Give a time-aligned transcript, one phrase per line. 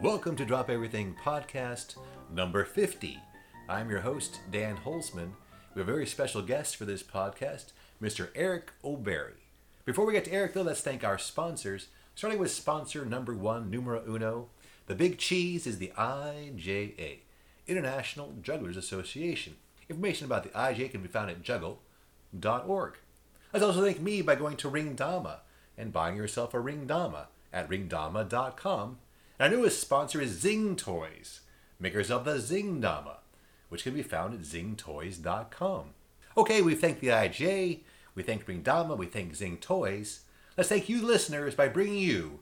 [0.00, 1.96] Welcome to Drop Everything Podcast
[2.30, 3.18] number 50.
[3.66, 5.30] I'm your host, Dan Holzman.
[5.74, 8.28] We have a very special guest for this podcast, Mr.
[8.34, 9.32] Eric O'Berry.
[9.86, 13.70] Before we get to Eric, though, let's thank our sponsors, starting with sponsor number one,
[13.70, 14.48] numero uno.
[14.86, 17.20] The big cheese is the IJA,
[17.66, 19.54] International Jugglers Association.
[19.88, 22.98] Information about the IJA can be found at juggle.org.
[23.52, 25.38] Let's also thank me by going to Ringdama
[25.78, 28.98] and buying yourself a Ringdama at ringdama.com.
[29.38, 31.40] And our newest sponsor is Zing Toys,
[31.78, 33.18] makers of the Zing Dama,
[33.68, 35.90] which can be found at zingtoys.com.
[36.36, 37.80] Okay, we thank the IJ,
[38.14, 40.20] we thank Ringdama, we thank Zing Toys.
[40.56, 42.40] Let's thank you listeners by bringing you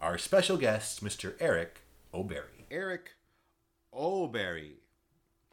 [0.00, 1.34] our special guest, Mr.
[1.40, 1.80] Eric
[2.14, 2.66] O'Berry.
[2.70, 3.10] Eric
[3.92, 4.76] O'Berry.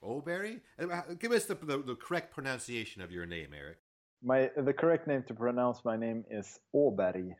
[0.03, 0.59] O'Berry?
[0.79, 3.77] Uh, Give us the, the, the correct pronunciation of your name, Eric.
[4.23, 7.35] My the correct name to pronounce my name is Åberg.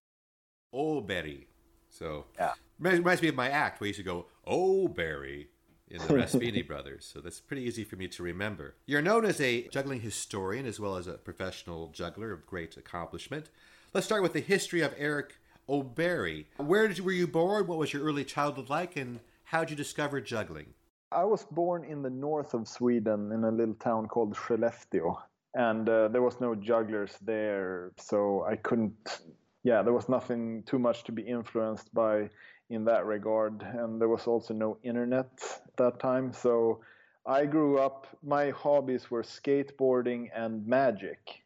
[0.73, 1.47] O'Berry.
[1.89, 2.53] So Yeah.
[2.79, 5.47] Reminds reminds me of my act where you used to go O'Berry
[5.89, 7.09] in the Raspyni Brothers.
[7.11, 8.75] So that's pretty easy for me to remember.
[8.85, 13.49] You're known as a juggling historian as well as a professional juggler of great accomplishment.
[13.93, 15.35] Let's start with the history of Eric
[15.69, 16.47] O'Berry.
[16.57, 17.67] Where did you, were you born?
[17.67, 18.95] What was your early childhood like?
[18.95, 20.73] And how did you discover juggling?
[21.11, 25.17] I was born in the north of Sweden in a little town called Skellefteå,
[25.53, 29.21] and uh, there was no jugglers there, so I couldn't.
[29.63, 32.29] Yeah, there was nothing too much to be influenced by
[32.69, 35.29] in that regard, and there was also no internet
[35.65, 36.33] at that time.
[36.33, 36.81] So
[37.25, 38.07] I grew up.
[38.23, 41.43] My hobbies were skateboarding and magic.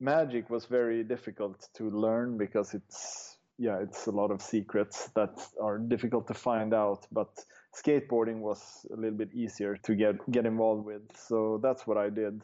[0.00, 5.40] Magic was very difficult to learn because it's yeah, it's a lot of secrets that
[5.60, 7.28] are difficult to find out, but
[7.74, 11.02] skateboarding was a little bit easier to get get involved with.
[11.16, 12.42] So that's what I did.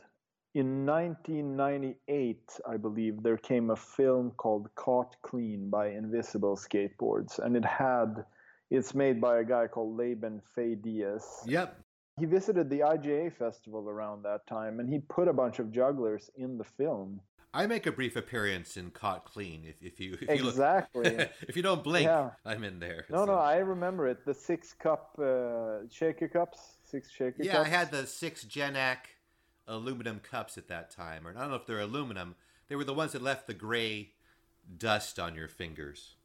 [0.58, 7.56] In 1998, I believe there came a film called Caught Clean by Invisible Skateboards, and
[7.56, 8.24] it had
[8.68, 11.22] it's made by a guy called Laban Fay Diaz.
[11.46, 11.80] Yep.
[12.18, 16.28] He visited the IJA festival around that time, and he put a bunch of jugglers
[16.34, 17.20] in the film.
[17.54, 19.64] I make a brief appearance in Caught Clean.
[19.64, 21.18] If, if you if you Exactly.
[21.18, 22.30] look, if you don't blink, Yeah.
[22.44, 23.04] I'm in there.
[23.10, 24.26] No, So- no, I remember it.
[24.26, 27.66] The six cup uh, shaker cups, six shaker Yeah, cups.
[27.66, 28.98] I had the six Genac
[29.68, 32.34] aluminum cups at that time, or I don't know if they're aluminum.
[32.68, 34.10] They were the ones that left the gray
[34.78, 36.16] dust on your fingers.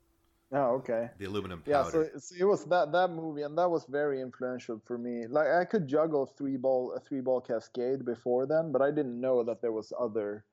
[0.51, 1.09] Oh, okay.
[1.17, 2.09] The aluminum Yeah, powder.
[2.13, 5.25] so, so it was that that movie, and that was very influential for me.
[5.27, 9.19] Like I could juggle three ball a three ball cascade before then, but I didn't
[9.19, 10.45] know that there was other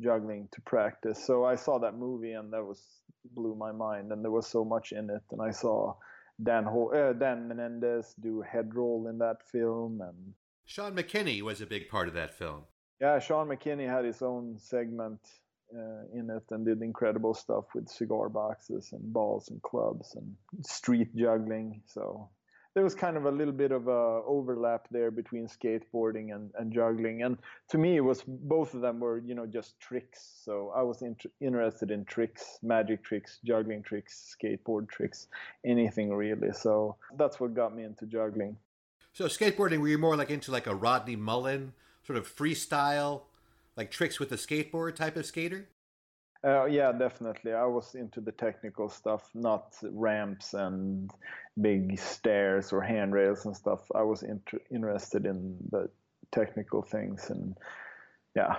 [0.00, 1.24] juggling to practice.
[1.24, 2.82] So I saw that movie, and that was
[3.34, 4.12] blew my mind.
[4.12, 5.22] And there was so much in it.
[5.30, 5.94] And I saw
[6.42, 10.34] Dan Ho- uh, Dan Menendez do head roll in that film, and
[10.66, 12.64] Sean McKinney was a big part of that film.
[13.00, 15.20] yeah, Sean McKinney had his own segment
[15.74, 20.34] uh, in it and did incredible stuff with cigar boxes and balls and clubs and
[20.64, 21.82] street juggling.
[21.86, 22.28] So
[22.74, 26.72] there was kind of a little bit of a overlap there between skateboarding and, and
[26.72, 27.22] juggling.
[27.22, 27.38] And
[27.70, 30.42] to me, it was both of them were you know just tricks.
[30.44, 35.28] So I was int- interested in tricks, magic tricks, juggling tricks, skateboard tricks,
[35.64, 36.52] anything really.
[36.52, 38.56] So that's what got me into juggling.
[39.16, 41.72] So skateboarding, were you more like into like a Rodney Mullen
[42.06, 43.22] sort of freestyle,
[43.74, 45.70] like tricks with the skateboard type of skater?
[46.44, 47.54] Uh, yeah, definitely.
[47.54, 51.10] I was into the technical stuff, not ramps and
[51.58, 53.90] big stairs or handrails and stuff.
[53.94, 55.88] I was inter- interested in the
[56.30, 57.56] technical things, and
[58.34, 58.56] yeah.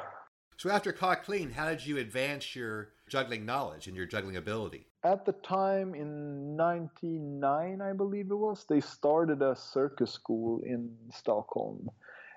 [0.58, 4.88] So after Caught Clean, how did you advance your juggling knowledge and your juggling ability?
[5.08, 10.94] At the time in '99, I believe it was, they started a circus school in
[11.14, 11.90] Stockholm.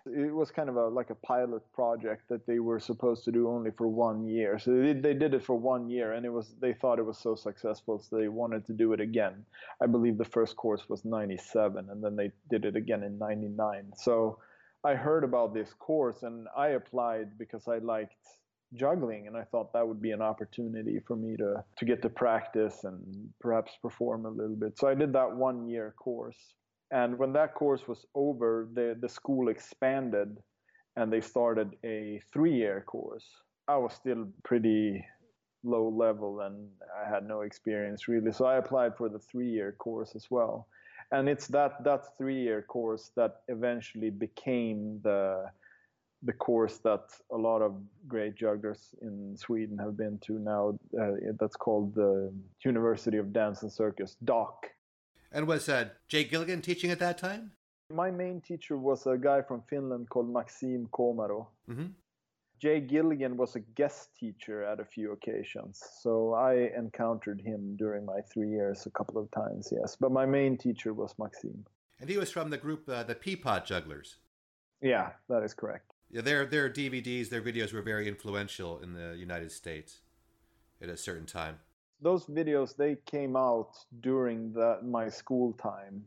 [0.06, 3.48] It was kind of a like a pilot project that they were supposed to do
[3.48, 4.60] only for one year.
[4.60, 7.18] So they, they did it for one year, and it was they thought it was
[7.18, 9.44] so successful, so they wanted to do it again.
[9.82, 13.94] I believe the first course was '97, and then they did it again in '99.
[13.96, 14.38] So
[14.84, 18.22] I heard about this course, and I applied because I liked
[18.74, 22.08] juggling and i thought that would be an opportunity for me to to get to
[22.08, 24.78] practice and perhaps perform a little bit.
[24.78, 26.54] So i did that one year course
[26.90, 30.38] and when that course was over the the school expanded
[30.96, 33.26] and they started a three year course.
[33.68, 35.04] I was still pretty
[35.62, 36.68] low level and
[37.00, 40.66] i had no experience really so i applied for the three year course as well.
[41.12, 45.46] And it's that that three year course that eventually became the
[46.22, 47.74] the course that a lot of
[48.06, 50.78] great jugglers in Sweden have been to now.
[51.00, 52.32] Uh, that's called the
[52.64, 54.66] University of Dance and Circus, DOCH.
[55.32, 57.52] And was uh, Jay Gilligan teaching at that time?
[57.92, 61.46] My main teacher was a guy from Finland called Maksim Komaro.
[61.68, 61.86] Mm-hmm.
[62.60, 65.82] Jay Gilligan was a guest teacher at a few occasions.
[66.02, 69.96] So I encountered him during my three years a couple of times, yes.
[69.98, 71.64] But my main teacher was Maxime.
[72.00, 74.16] And he was from the group, uh, the Peapod Jugglers.
[74.82, 75.89] Yeah, that is correct.
[76.10, 80.00] Yeah, their their DVDs, their videos were very influential in the United States
[80.82, 81.58] at a certain time.
[82.02, 86.04] Those videos they came out during the, my school time.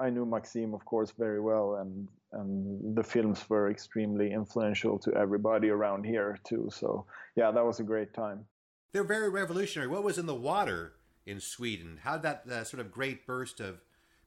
[0.00, 5.12] I knew Maxime, of course, very well, and and the films were extremely influential to
[5.14, 6.70] everybody around here too.
[6.72, 7.04] So
[7.36, 8.46] yeah, that was a great time.
[8.92, 9.88] They're very revolutionary.
[9.88, 10.94] What was in the water
[11.26, 11.98] in Sweden?
[12.02, 13.80] How did that uh, sort of great burst of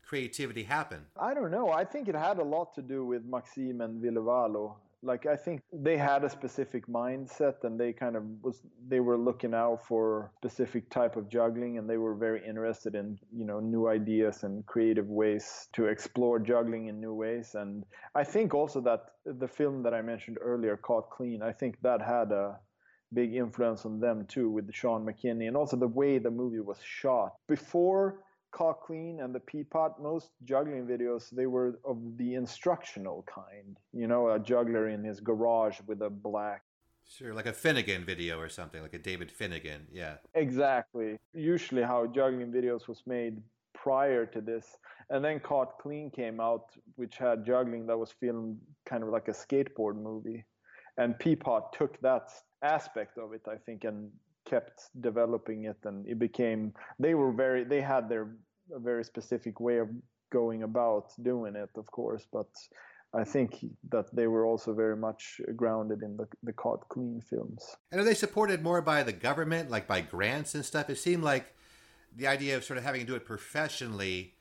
[0.04, 1.06] creativity happen?
[1.20, 1.72] I don't know.
[1.72, 5.36] I think it had a lot to do with Maxime and Ville Walo like i
[5.36, 9.86] think they had a specific mindset and they kind of was they were looking out
[9.88, 14.44] for specific type of juggling and they were very interested in you know new ideas
[14.44, 17.56] and creative ways to explore juggling in new ways.
[17.56, 17.86] And
[18.16, 22.02] i think also that the film that i mentioned earlier caught clean i think that
[22.02, 22.60] had a
[23.14, 26.80] big influence on them too with sean mckinney and also the way the movie was
[26.84, 27.34] shot.
[27.48, 28.25] Before
[28.56, 33.76] Caught Clean and the Peapod, most juggling videos, they were of the instructional kind.
[33.92, 36.62] You know, a juggler in his garage with a black.
[37.06, 40.16] Sure, like a Finnigan video or something, like a David Finnigan, yeah.
[40.36, 41.20] Exactly.
[41.34, 43.42] Usually, how juggling videos was made
[43.74, 44.78] prior to this.
[45.10, 49.28] And then Caught Clean came out, which had juggling that was filmed kind of like
[49.28, 50.46] a skateboard movie.
[50.98, 52.32] And Peapod took that
[52.64, 54.10] aspect of it, I think, and
[54.46, 58.36] kept developing it and it became they were very they had their
[58.76, 59.90] a very specific way of
[60.32, 62.48] going about doing it of course but
[63.14, 67.64] I think that they were also very much grounded in the, the Caught Clean films.
[67.90, 70.90] And are they supported more by the government, like by grants and stuff?
[70.90, 71.54] It seemed like
[72.14, 74.34] the idea of sort of having to do it professionally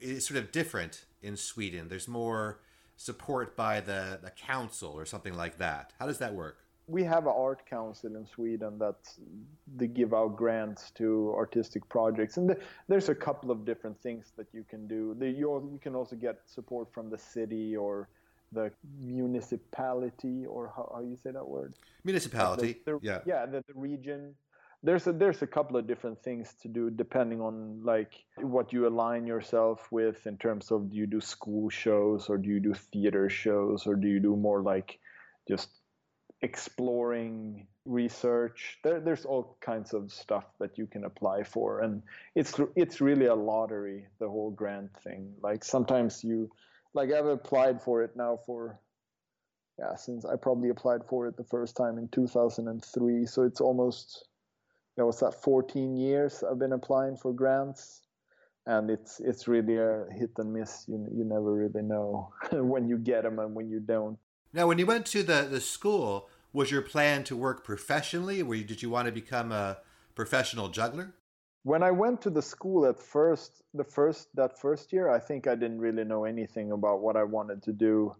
[0.00, 1.88] is sort of different in Sweden.
[1.88, 2.60] There's more
[2.96, 5.92] support by the, the council or something like that.
[5.98, 6.63] How does that work?
[6.86, 8.96] We have an art council in Sweden that
[9.76, 12.58] they give out grants to artistic projects, and the,
[12.88, 15.14] there's a couple of different things that you can do.
[15.18, 18.08] The, you, you can also get support from the city or
[18.52, 18.70] the
[19.00, 21.74] municipality, or how, how you say that word?
[22.04, 22.76] Municipality.
[22.84, 23.20] The, yeah.
[23.24, 24.34] Yeah, the, the region.
[24.82, 28.86] There's a there's a couple of different things to do depending on like what you
[28.86, 32.74] align yourself with in terms of do you do school shows or do you do
[32.74, 34.98] theater shows or do you do more like
[35.48, 35.70] just
[36.44, 38.78] exploring research.
[38.84, 42.02] There, there's all kinds of stuff that you can apply for, and
[42.34, 44.06] it's it's really a lottery.
[44.20, 45.32] The whole grant thing.
[45.42, 46.50] Like sometimes you,
[46.92, 48.78] like I've applied for it now for,
[49.78, 53.26] yeah, since I probably applied for it the first time in 2003.
[53.26, 54.28] So it's almost,
[54.98, 55.42] yeah, what's that?
[55.42, 58.02] 14 years I've been applying for grants.
[58.66, 60.84] And it's it's really a hit and miss.
[60.88, 64.18] You you never really know when you get them and when you don't.
[64.54, 68.40] Now, when you went to the, the school, was your plan to work professionally?
[68.40, 69.78] Or did you want to become a
[70.14, 71.12] professional juggler?
[71.64, 75.46] When I went to the school at first, the first that first year, I think
[75.46, 78.14] I didn't really know anything about what I wanted to do.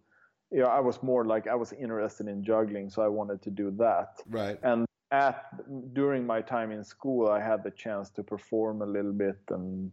[0.51, 3.49] You know, I was more like I was interested in juggling, so I wanted to
[3.49, 4.09] do that.
[4.29, 4.59] Right.
[4.63, 5.45] And at
[5.93, 9.91] during my time in school, I had the chance to perform a little bit, and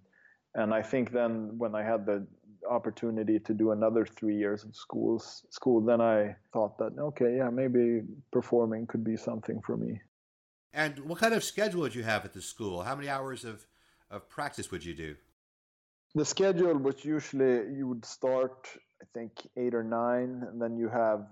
[0.55, 2.27] and I think then when I had the
[2.69, 7.51] opportunity to do another three years of schools school, then I thought that okay, yeah,
[7.51, 10.01] maybe performing could be something for me.
[10.73, 12.83] And what kind of schedule would you have at the school?
[12.83, 13.67] How many hours of,
[14.11, 15.17] of practice would you do?
[16.15, 18.69] The schedule was usually you would start,
[19.01, 21.27] I think, eight or nine, and then you have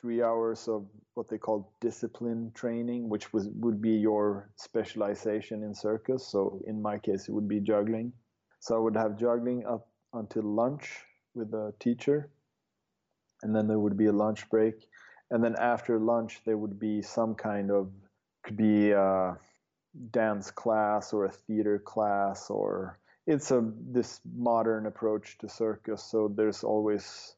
[0.00, 5.74] three hours of what they call discipline training, which was would be your specialization in
[5.74, 6.26] circus.
[6.26, 8.12] So in my case, it would be juggling.
[8.60, 12.30] So I would have juggling up until lunch with the teacher,
[13.42, 14.88] and then there would be a lunch break,
[15.30, 17.90] and then after lunch there would be some kind of
[18.42, 19.36] could be a
[20.10, 26.32] dance class or a theater class or it's a this modern approach to circus so
[26.34, 27.34] there's always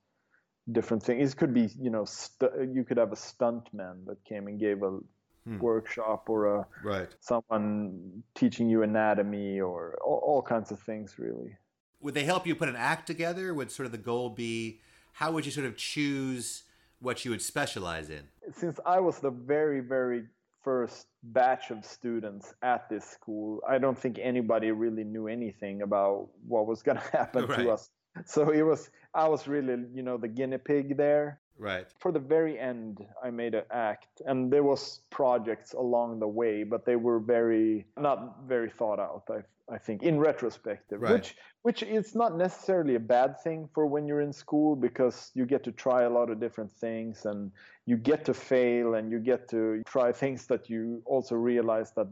[0.71, 4.47] different things it could be you know st- you could have a stuntman that came
[4.47, 4.99] and gave a
[5.45, 5.59] hmm.
[5.59, 11.57] workshop or a right someone teaching you anatomy or all, all kinds of things really
[12.01, 13.53] would they help you put an act together?
[13.55, 14.81] Would sort of the goal be
[15.13, 16.63] how would you sort of choose
[17.01, 18.23] what you would specialize in?
[18.53, 20.25] Since I was the very, very
[20.63, 26.29] first batch of students at this school, I don't think anybody really knew anything about
[26.47, 27.61] what was going to happen right.
[27.61, 27.91] to us.
[28.27, 31.41] So it was I was really, you know, the guinea pig there.
[31.61, 31.87] Right.
[31.99, 36.65] For the very end, I made an act, and there was projects along the way,
[36.65, 39.25] but they were very not very thought out.
[39.31, 39.41] I
[39.73, 41.13] I think in retrospective, Right.
[41.13, 45.45] which which is not necessarily a bad thing for when you're in school because you
[45.47, 47.53] get to try a lot of different things and
[47.87, 52.09] you get to fail and you get to try things that you also realize that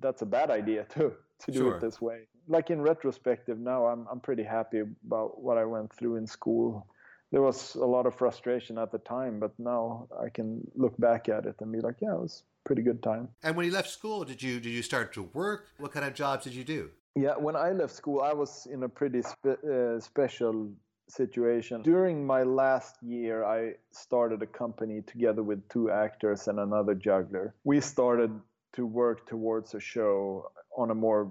[0.00, 1.12] that's a bad idea to
[1.44, 1.74] to do Sure.
[1.76, 2.28] it this way.
[2.48, 6.86] Like in retrospective now, I'm I'm pretty happy about what I went through in school.
[7.32, 11.28] There was a lot of frustration at the time, but now I can look back
[11.28, 13.28] at it and be like, yeah, it was a pretty good time.
[13.42, 15.68] And when you left school, did you did you start to work?
[15.78, 16.90] What kind of jobs did you do?
[17.16, 20.72] Yeah, when I left school, I was in a pretty spe- uh, special
[21.08, 21.82] situation.
[21.82, 27.54] During my last year, I started a company together with two actors and another juggler.
[27.64, 28.30] We started
[28.74, 31.30] to work towards a show on a more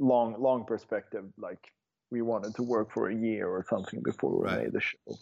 [0.00, 1.70] long long perspective like
[2.14, 4.62] we wanted to work for a year or something before we Right.
[4.64, 5.18] made the show.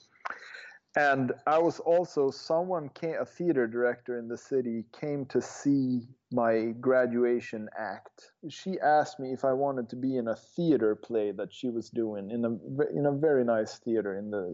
[0.95, 6.03] And I was also someone came, a theater director in the city came to see
[6.31, 6.55] my
[6.89, 8.33] graduation act.
[8.51, 11.89] She asked me if I wanted to be in a theater play that she was
[11.89, 12.53] doing in a
[12.99, 14.45] in a very nice theater in the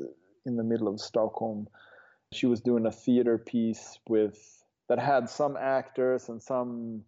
[0.46, 1.66] in the middle of Stockholm.
[2.32, 4.38] She was doing a theater piece with
[4.88, 7.02] that had some actors and some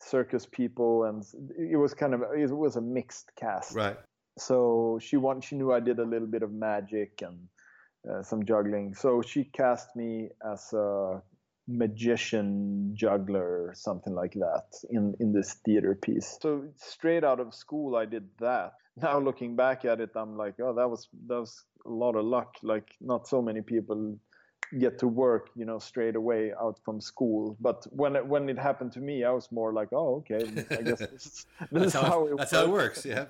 [0.00, 1.24] circus people and
[1.58, 3.98] it was kind of it was a mixed cast Right.
[4.40, 7.48] So she want she knew I did a little bit of magic and
[8.10, 8.94] uh, some juggling.
[8.94, 11.20] So she cast me as a
[11.66, 16.38] magician juggler something like that in in this theater piece.
[16.40, 18.72] So straight out of school I did that.
[18.96, 22.24] Now looking back at it I'm like, oh that was that was a lot of
[22.24, 22.54] luck.
[22.62, 24.18] Like not so many people
[24.78, 27.56] get to work, you know, straight away out from school.
[27.60, 30.82] But when it, when it happened to me, I was more like, oh, okay, I
[30.82, 33.04] guess this, is- this That's is how, how it, it that's how it works.
[33.04, 33.06] works.
[33.06, 33.26] Yeah.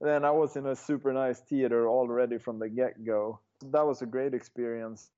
[0.00, 3.40] Then I was in a super nice theater already from the get go.
[3.70, 5.10] That was a great experience.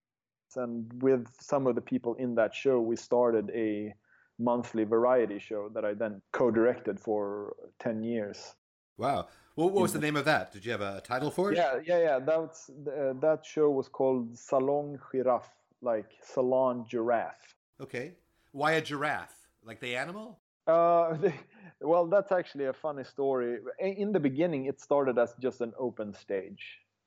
[0.54, 3.94] And with some of the people in that show, we started a
[4.38, 8.54] monthly variety show that I then co directed for 10 years.
[8.96, 9.28] Wow.
[9.56, 10.52] Well, what was the name of that?
[10.52, 11.56] Did you have a title for it?
[11.56, 12.18] Yeah, yeah, yeah.
[12.18, 17.54] That's, uh, that show was called Salon Giraffe, like Salon Giraffe.
[17.80, 18.12] Okay.
[18.52, 19.34] Why a giraffe?
[19.64, 20.38] Like the animal?
[20.66, 21.16] Uh,
[21.80, 23.58] well, that's actually a funny story.
[23.80, 26.62] In the beginning, it started as just an open stage,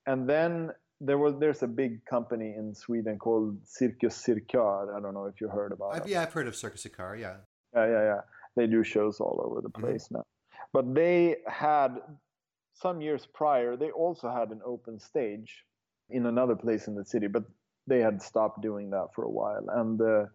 [0.06, 0.72] and then
[1.02, 4.96] there was there's a big company in Sweden called Cirkus Cirkör.
[4.96, 6.10] I don't know if you heard about I've, it.
[6.10, 7.16] yeah, I've heard of Circus Car.
[7.16, 7.38] Yeah.
[7.74, 8.22] Yeah, yeah, yeah.
[8.56, 9.80] They do shows all over the Mhm.
[9.80, 10.24] place now.
[10.74, 12.02] But they had
[12.74, 13.76] some years prior.
[13.78, 15.66] They also had an open stage
[16.10, 17.44] in another place in the city, but
[17.88, 19.66] they had stopped doing that for a while.
[19.70, 20.26] And uh,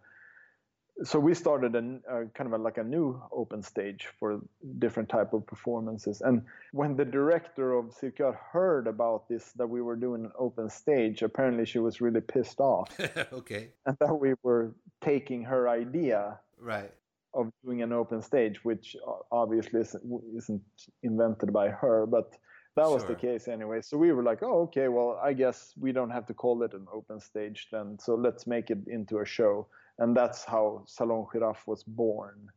[1.03, 4.39] so we started a, a uh, kind of a, like a new open stage for
[4.79, 6.21] different type of performances.
[6.21, 10.69] And when the director of Cirkör heard about this, that we were doing an open
[10.69, 12.97] stage, apparently she was really pissed off,
[13.33, 13.71] okay.
[13.85, 16.91] and that we were taking her idea Right.
[17.33, 18.95] of doing an open stage, which
[19.31, 20.03] obviously isn't,
[20.37, 20.61] isn't
[21.03, 22.37] invented by her, but
[22.75, 23.81] that was the case anyway.
[23.81, 26.73] So we were like, oh, okay, well, I guess we don't have to call it
[26.73, 27.97] an open stage then.
[27.99, 29.67] So let's make it into a show,
[29.97, 32.49] and that's how Salon Giraffe was born.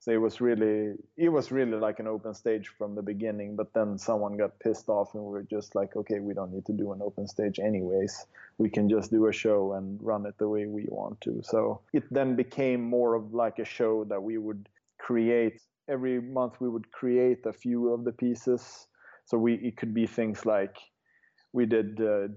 [0.00, 3.56] So it was really, it was really like an open stage from the beginning.
[3.56, 6.66] But then someone got pissed off, and we were just like, okay, we don't need
[6.66, 8.26] to do an open stage anyways.
[8.58, 11.42] We can just do a show and run it the way we want to.
[11.42, 16.60] So it then became more of like a show that we would create every month.
[16.60, 18.86] We would create a few of the pieces.
[19.28, 20.76] So we it could be things like
[21.52, 22.00] we did.
[22.00, 22.28] Uh,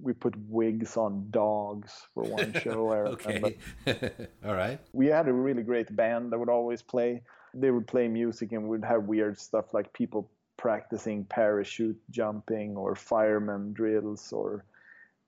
[0.00, 2.92] we put wigs on dogs for one show.
[2.92, 3.58] Okay.
[4.44, 4.78] All right.
[4.92, 7.22] we had a really great band that would always play.
[7.54, 12.94] They would play music and we'd have weird stuff like people practicing parachute jumping or
[12.94, 14.64] fireman drills or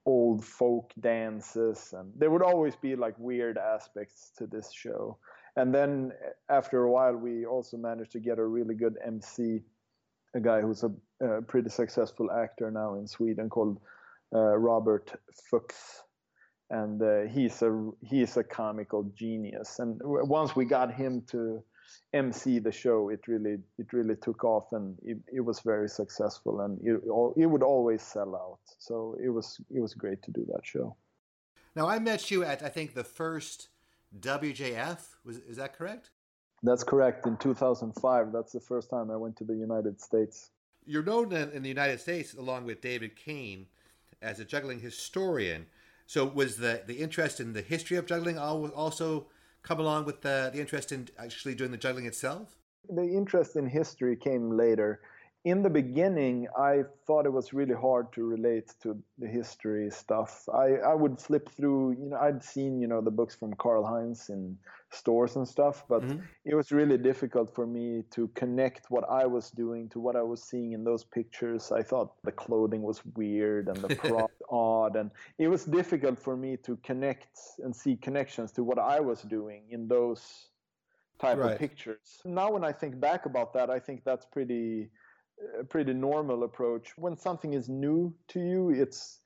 [0.07, 5.19] old folk dances and there would always be like weird aspects to this show.
[5.57, 6.13] And then
[6.49, 9.63] after a while we also managed to get a really good MC,
[10.35, 10.93] a guy who's a,
[11.25, 13.81] a pretty successful actor now in Sweden called
[14.35, 15.13] uh, Robert
[15.51, 15.75] Fux
[16.71, 19.79] and uh, he's a he's a comical genius.
[19.79, 21.63] And once we got him to
[22.13, 26.61] MC the show, it really it really took off, and it, it was very successful,
[26.61, 27.01] and it
[27.37, 28.61] it would always sell out.
[28.79, 30.97] So it was it was great to do that show.
[31.77, 33.69] Now I met you at I think the first
[34.19, 35.01] WJF.
[35.25, 36.11] Was is that correct?
[36.65, 37.27] That's correct.
[37.27, 40.51] In 2005, that's the first time I went to the United States.
[40.87, 43.67] You're known in, in the United States along with David Cain
[44.23, 45.67] as a juggling historian.
[46.07, 49.27] So was the the interest in the history of juggling also
[49.63, 52.57] come along with the the interest in actually doing the juggling itself?
[52.89, 55.01] The interest in history came later.
[55.45, 60.49] In the beginning, I thought it was really hard to relate to the history stuff.
[60.49, 63.85] I, I would flip through, you know, I'd seen, you know, the books from Karl
[63.85, 64.57] Heinz in
[64.91, 66.21] stores and stuff, but mm-hmm.
[66.47, 70.23] it was really difficult for me to connect what I was doing to what I
[70.23, 71.71] was seeing in those pictures.
[71.71, 76.39] I thought the clothing was weird and the prop odd, and it was difficult for
[76.39, 80.49] me to connect and see connections to what I was doing in those
[81.19, 81.53] type right.
[81.53, 82.23] of pictures.
[82.25, 84.91] Now, when I think back about that, I think that's pretty
[85.61, 86.93] a pretty normal approach.
[86.97, 89.21] When something is new to you, it's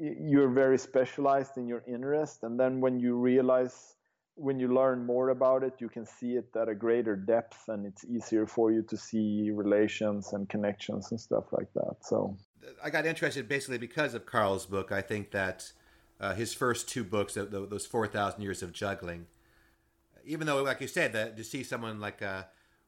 [0.00, 3.94] you're very specialized in your interest, and then when you realize
[4.36, 7.86] when you learn more about it, you can see it at a greater depth, and
[7.86, 11.94] it's easier for you to see relations and connections and stuff like that.
[12.02, 12.36] So
[12.82, 14.90] I got interested basically because of Karl's book.
[14.90, 15.72] I think that
[16.20, 19.26] uh, his first two books, those four thousand years of juggling,
[20.26, 22.44] even though, like you said, that to see someone like uh,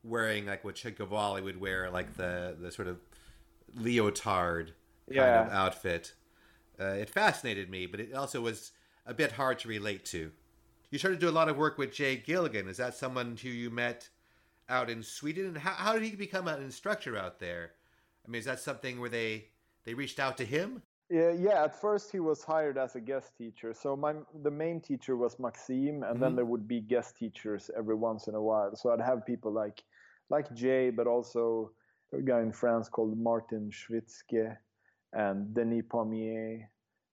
[0.07, 2.99] wearing like what Cavalli would wear, like the the sort of
[3.75, 4.73] leotard
[5.09, 5.47] kind yeah.
[5.47, 6.15] of outfit.
[6.79, 8.73] Uh, it fascinated me, but it also was
[9.07, 10.31] a bit hard to relate to.
[10.91, 12.69] You started to do a lot of work with Jay Gilligan.
[12.69, 14.09] Is that someone who you met
[14.69, 15.47] out in Sweden?
[15.47, 17.73] And how, how did he become an instructor out there?
[18.27, 19.47] I mean, is that something where they
[19.85, 20.83] they reached out to him?
[21.09, 21.65] Yeah, yeah.
[21.65, 23.73] At first, he was hired as a guest teacher.
[23.75, 26.21] So my the main teacher was Maxime, and mm-hmm.
[26.21, 28.75] then there would be guest teachers every once in a while.
[28.75, 29.85] So I'd have people like
[30.31, 31.71] like Jay, but also
[32.13, 34.57] a guy in France called Martin Schwietzke
[35.13, 36.67] and Denis Paumier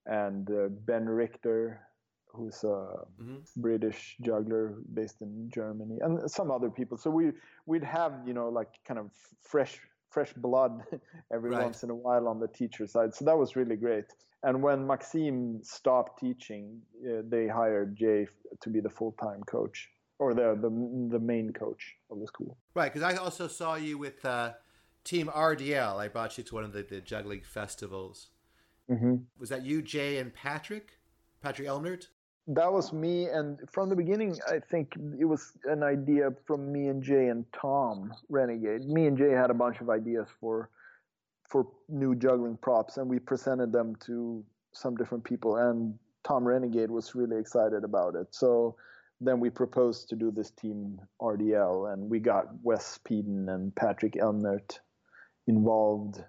[0.05, 1.79] and uh, Ben Richter,
[2.27, 3.37] who's a mm-hmm.
[3.57, 6.97] British juggler based in Germany, and some other people.
[6.97, 7.31] So we
[7.65, 9.79] we'd have you know like kind of fresh
[10.09, 10.83] fresh blood
[11.33, 11.63] every right.
[11.63, 13.13] once in a while on the teacher side.
[13.13, 14.05] So that was really great.
[14.43, 18.27] And when Maxime stopped teaching, uh, they hired Jay
[18.61, 19.89] to be the full time coach
[20.19, 20.69] or the the
[21.11, 22.57] the main coach of the school.
[22.73, 24.53] Right, because I also saw you with uh,
[25.03, 25.97] Team RDL.
[25.97, 28.29] I brought you to one of the, the juggling festivals.
[28.89, 29.15] Mm-hmm.
[29.39, 30.99] Was that you, Jay, and Patrick?
[31.43, 32.07] Patrik Elmnert?
[32.47, 36.87] That was me, and from the beginning, I think it was an idea from me
[36.87, 38.85] and Jay and Tom Renegade.
[38.85, 40.69] Me and Jay had a bunch of ideas for
[41.47, 45.55] for new juggling props, and we presented them to some different people.
[45.57, 48.27] And Tom Renegade was really excited about it.
[48.31, 48.75] So
[49.25, 54.15] then we proposed to do this team RDL, and we got Wes Peden and Patrik
[54.15, 54.79] Elmnert
[55.47, 56.23] involved,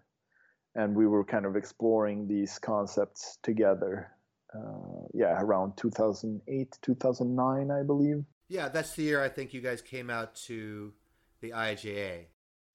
[0.74, 4.10] and we were kind of exploring these concepts together.
[4.54, 8.24] Uh, yeah, around 2008, 2009, I believe.
[8.48, 10.92] Yeah, that's the year I think you guys came out to
[11.40, 12.26] the IJA.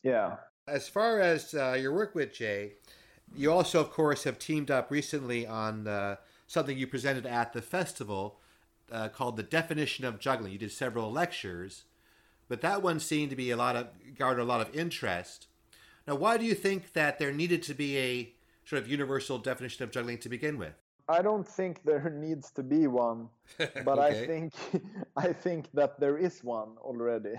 [0.04, 0.38] Yeah.
[0.68, 2.74] As far as uh, your work with Jay,
[3.36, 6.18] you also, of course, have teamed up recently on uh,
[6.48, 8.40] something you presented at the festival
[8.92, 11.84] uh, called "The Definition of Juggling." You did several lectures,
[12.48, 15.48] but that one seemed to be a lot of garner a lot of interest.
[16.08, 18.34] Now, why do you think that there needed to be a
[18.66, 20.74] sort of universal definition of juggling to begin with?
[21.10, 24.24] I don't think there needs to be one, but okay.
[24.24, 24.54] I think
[25.18, 27.34] I think that there is one already.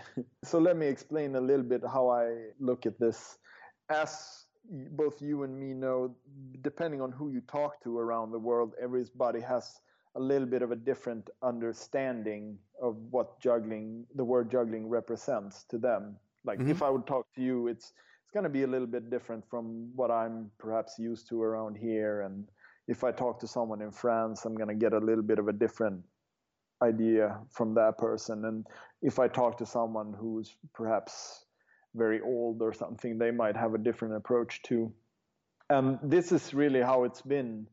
[0.45, 3.39] so let me explain a little bit how I look at this.
[3.89, 4.45] As
[4.93, 6.15] both you and me know,
[6.63, 9.81] depending on who you talk to around the world, everybody has
[10.17, 15.79] a little bit of a different understanding of what juggling the word juggling represents to
[15.79, 16.17] them.
[16.45, 16.71] Like mm-hmm.
[16.71, 17.93] if i would talk to you it's
[18.23, 21.77] it's going to be a little bit different from what i'm perhaps used to around
[21.77, 22.23] here.
[22.23, 22.49] And
[22.89, 25.49] if i talk to someone in france i'm going to get a little bit of
[25.49, 26.03] a different
[26.83, 28.45] idea from that person.
[28.47, 28.67] And
[29.03, 31.45] if i talk to someone who's perhaps
[31.95, 34.93] very old or something they might have a different approach too.
[35.69, 37.67] And this is really how it's been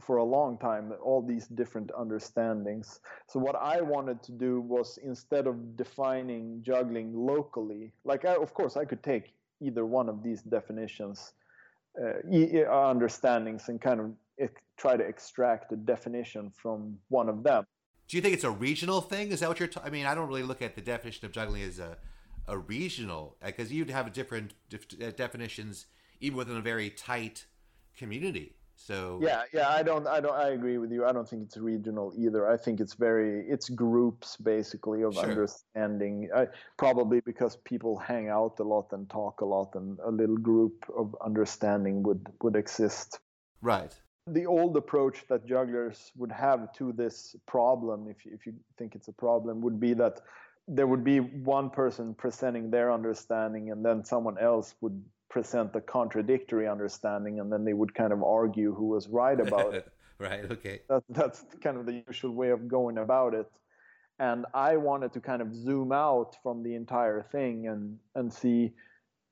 [0.00, 3.00] for a long time all these different understandings.
[3.26, 8.52] So what i wanted to do was instead of defining juggling locally like I, of
[8.52, 11.32] course i could take either one of these definitions
[12.00, 14.12] uh, uh understandings and kind of
[14.76, 17.64] try to extract a definition from one of them.
[18.08, 19.32] Do you think it's a regional thing?
[19.32, 21.32] Is that what you're ta- i mean i don't really look at the definition of
[21.32, 21.96] juggling as a,
[22.46, 25.86] a regional because you'd have different def- uh, definitions
[26.20, 27.46] even within a very tight
[27.96, 31.06] community so yeah, yeah, I don't, I don't, I agree with you.
[31.06, 32.48] I don't think it's regional either.
[32.48, 35.24] I think it's very, it's groups basically of sure.
[35.24, 36.28] understanding.
[36.34, 40.36] I, probably because people hang out a lot and talk a lot, and a little
[40.36, 43.18] group of understanding would would exist.
[43.62, 43.92] Right.
[44.26, 49.08] The old approach that jugglers would have to this problem, if if you think it's
[49.08, 50.20] a problem, would be that
[50.68, 55.80] there would be one person presenting their understanding, and then someone else would present a
[55.80, 59.92] contradictory understanding and then they would kind of argue who was right about it.
[60.18, 60.80] right, okay.
[60.88, 63.50] That, that's kind of the usual way of going about it.
[64.18, 68.72] And I wanted to kind of zoom out from the entire thing and, and see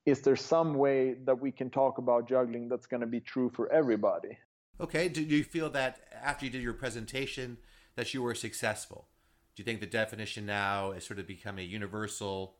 [0.04, 3.50] is there some way that we can talk about juggling that's going to be true
[3.54, 4.36] for everybody?
[4.78, 5.08] Okay.
[5.08, 7.56] Do you feel that after you did your presentation
[7.96, 9.08] that you were successful?
[9.54, 12.56] Do you think the definition now has sort of become a universal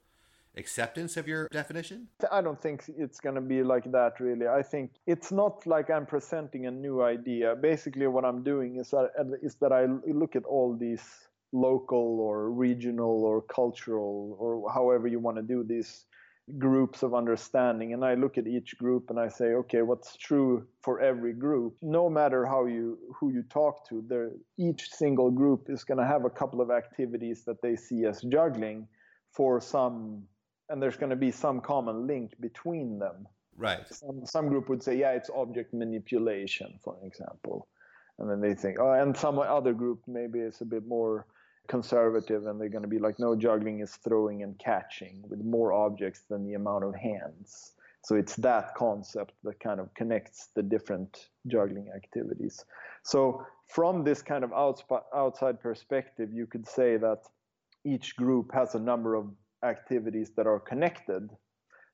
[0.56, 2.08] acceptance of your definition?
[2.30, 4.46] I don't think it's going to be like that really.
[4.46, 7.56] I think it's not like I'm presenting a new idea.
[7.56, 11.02] Basically what I'm doing is uh, that, is that I look at all these
[11.52, 16.04] local or regional or cultural or however you want to do these
[16.58, 20.66] groups of understanding and i look at each group and i say okay what's true
[20.82, 25.66] for every group no matter how you who you talk to there each single group
[25.70, 28.86] is going to have a couple of activities that they see as juggling
[29.30, 30.22] for some
[30.68, 33.26] and there's going to be some common link between them.
[33.56, 33.86] Right.
[33.88, 37.68] Some, some group would say yeah it's object manipulation for example.
[38.18, 41.26] And then they think oh and some other group maybe is a bit more
[41.66, 45.72] conservative and they're going to be like no juggling is throwing and catching with more
[45.72, 47.72] objects than the amount of hands.
[48.02, 52.62] So it's that concept that kind of connects the different juggling activities.
[53.02, 57.22] So from this kind of outside perspective you could say that
[57.84, 59.30] each group has a number of
[59.64, 61.28] activities that are connected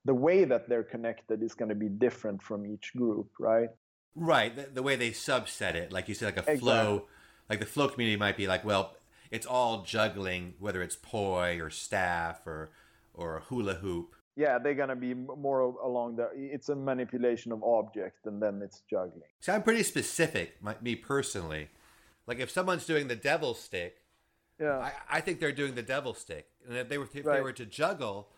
[0.05, 3.69] the way that they're connected is going to be different from each group right
[4.15, 6.61] right the, the way they subset it like you said like a exactly.
[6.61, 7.07] flow
[7.49, 8.95] like the flow community might be like well
[9.31, 12.71] it's all juggling, whether it's poi or staff or
[13.15, 14.15] or hula hoop.
[14.37, 16.31] Yeah, they're gonna be more along the.
[16.35, 19.29] It's a manipulation of object, and then it's juggling.
[19.41, 21.69] So I'm pretty specific, my, me personally.
[22.27, 23.99] Like if someone's doing the devil stick,
[24.61, 27.37] yeah, I, I think they're doing the devil stick, and if they were if right.
[27.37, 28.29] they were to juggle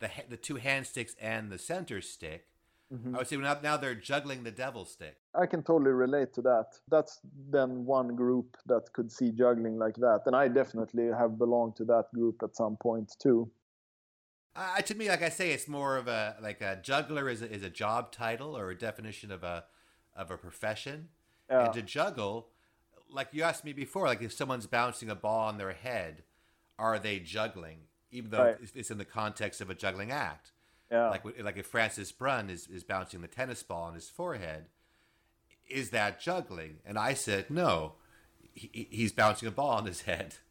[0.00, 2.48] the the two hand sticks and the center stick,
[2.92, 3.14] Mm-hmm.
[3.14, 5.16] I would say now, now they're juggling the devil stick.
[5.34, 6.78] I can totally relate to that.
[6.88, 11.76] That's then one group that could see juggling like that, and I definitely have belonged
[11.76, 13.50] to that group at some point too.
[14.56, 17.52] Uh, to me, like I say, it's more of a like a juggler is a,
[17.52, 19.64] is a job title or a definition of a
[20.16, 21.08] of a profession,
[21.50, 21.66] yeah.
[21.66, 22.48] and to juggle,
[23.10, 26.22] like you asked me before, like if someone's bouncing a ball on their head,
[26.78, 27.78] are they juggling?
[28.10, 28.56] Even though right.
[28.74, 30.52] it's in the context of a juggling act.
[30.90, 31.10] Yeah.
[31.10, 34.66] Like like if Francis Brunn is, is bouncing the tennis ball on his forehead,
[35.68, 36.78] is that juggling?
[36.86, 37.94] And I said no,
[38.54, 40.36] he, he's bouncing a ball on his head.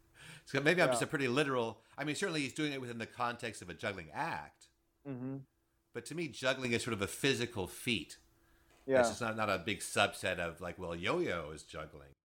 [0.46, 0.94] So maybe I'm yeah.
[0.94, 1.82] just a pretty literal.
[1.98, 4.68] I mean, certainly he's doing it within the context of a juggling act.
[5.06, 5.40] Mm-hmm.
[5.94, 8.16] But to me, juggling is sort of a physical feat.
[8.86, 12.16] Yeah, it's just not not a big subset of like, well, yo-yo is juggling.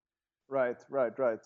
[0.52, 1.40] Right, right, right.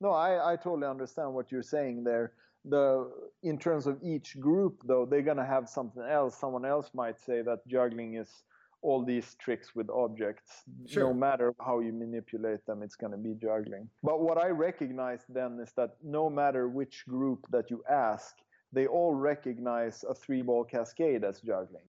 [0.00, 2.32] No, I I totally understand what you're saying there.
[2.64, 3.10] The
[3.42, 6.38] in terms of each group though they're going to have something else.
[6.38, 8.30] Someone else might say that juggling is
[8.80, 10.50] all these tricks with objects.
[10.86, 11.08] Sure.
[11.08, 13.88] no matter how you manipulate them it's going to be juggling.
[14.04, 18.36] But what i recognize then is that no matter which group that you ask
[18.76, 21.88] they all recognize a three ball cascade as juggling.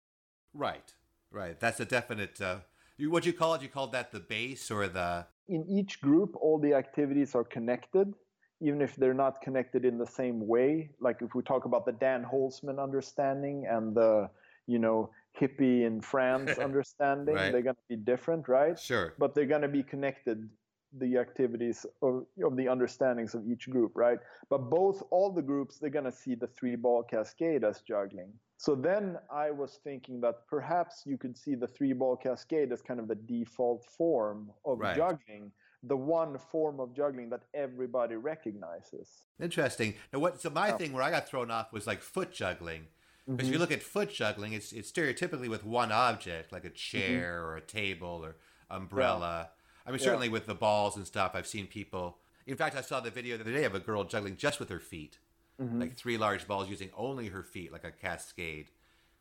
[0.54, 0.94] Right
[1.36, 1.60] right.
[1.60, 2.60] That's a definite uh,
[3.00, 6.58] what you call it you call that the base or the in each group all
[6.58, 8.14] the activities are connected
[8.62, 10.90] even if they're not connected in the same way.
[11.00, 14.30] Like if we talk about the Dan Holzman understanding and the,
[14.68, 17.52] you know, hippie in France understanding, right.
[17.52, 18.80] they're going to be different, right?
[18.80, 19.14] Sure.
[19.20, 20.50] But they're going to be connected
[20.98, 24.20] the activities of, of the understandings of each group, right?
[24.50, 28.32] But both all the groups they're going to see the three ball cascade as juggling.
[28.58, 32.82] So then I was thinking that perhaps you could see the three ball cascade as
[32.82, 34.96] kind of the default form of right.
[34.96, 35.52] juggling
[35.88, 39.26] the one form of juggling that everybody recognizes.
[39.40, 39.96] Interesting.
[40.12, 40.42] Now, what?
[40.42, 42.88] So my thing where I got thrown off was like foot juggling.
[43.26, 43.48] Because mm-hmm.
[43.48, 46.76] if you look at foot juggling, it's it's stereotypically with one object, like a mm-hmm.
[46.76, 47.50] chair mm-hmm.
[47.50, 48.36] or a table or
[48.70, 49.50] umbrella.
[49.50, 49.88] Yeah.
[49.88, 50.34] I mean, certainly yeah.
[50.34, 52.18] with the balls and stuff, I've seen people.
[52.48, 54.70] In fact, I saw the video the other day of a girl juggling just with
[54.70, 55.20] her feet,
[55.62, 55.82] mm-hmm.
[55.82, 58.68] like three large balls using only her feet, like a cascade.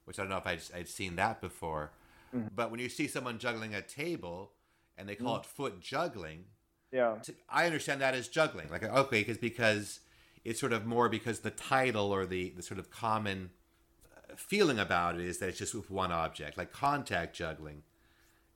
[0.04, 1.92] Which I don't know if I'd, I'd seen that before.
[2.34, 2.48] Mm-hmm.
[2.54, 4.50] But when you see someone juggling a table,
[4.96, 5.40] and they call mm.
[5.40, 6.44] it foot juggling.
[6.92, 7.16] Yeah,
[7.48, 8.68] I understand that as juggling.
[8.70, 10.00] Like okay, because because
[10.44, 13.50] it's sort of more because the title or the the sort of common
[14.16, 17.82] uh, feeling about it is that it's just with one object, like contact juggling.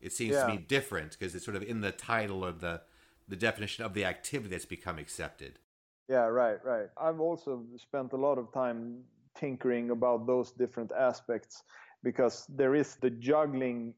[0.00, 0.46] It seems yeah.
[0.46, 2.82] to be different because it's sort of in the title of the
[3.26, 5.58] the definition of the activity that's become accepted.
[6.08, 6.88] Yeah, right, right.
[6.96, 11.62] I've also spent a lot of time tinkering about those different aspects
[12.02, 13.94] because there is the juggling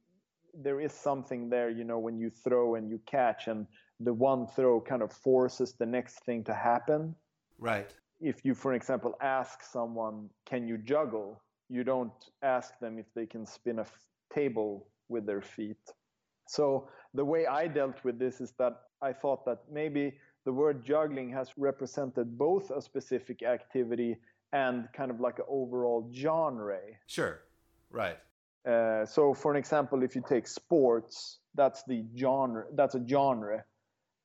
[0.52, 3.68] there is something there, you know, when you throw and you catch, and
[4.00, 7.14] the one throw kind of forces the next thing to happen.
[7.58, 7.94] Right.
[8.20, 13.26] If you, for example, ask someone, "Can you juggle?" you don't ask them if they
[13.26, 15.94] can spin a f- table with their feet.
[16.48, 20.84] So the way I dealt with this is that I thought that maybe the word
[20.84, 24.16] juggling has represented both a specific activity
[24.52, 26.80] and kind of like an overall genre.
[27.06, 27.40] Sure
[27.90, 28.18] Right.
[28.66, 32.66] Uh, so, for an example, if you take sports, that's the genre.
[32.74, 33.64] That's a genre,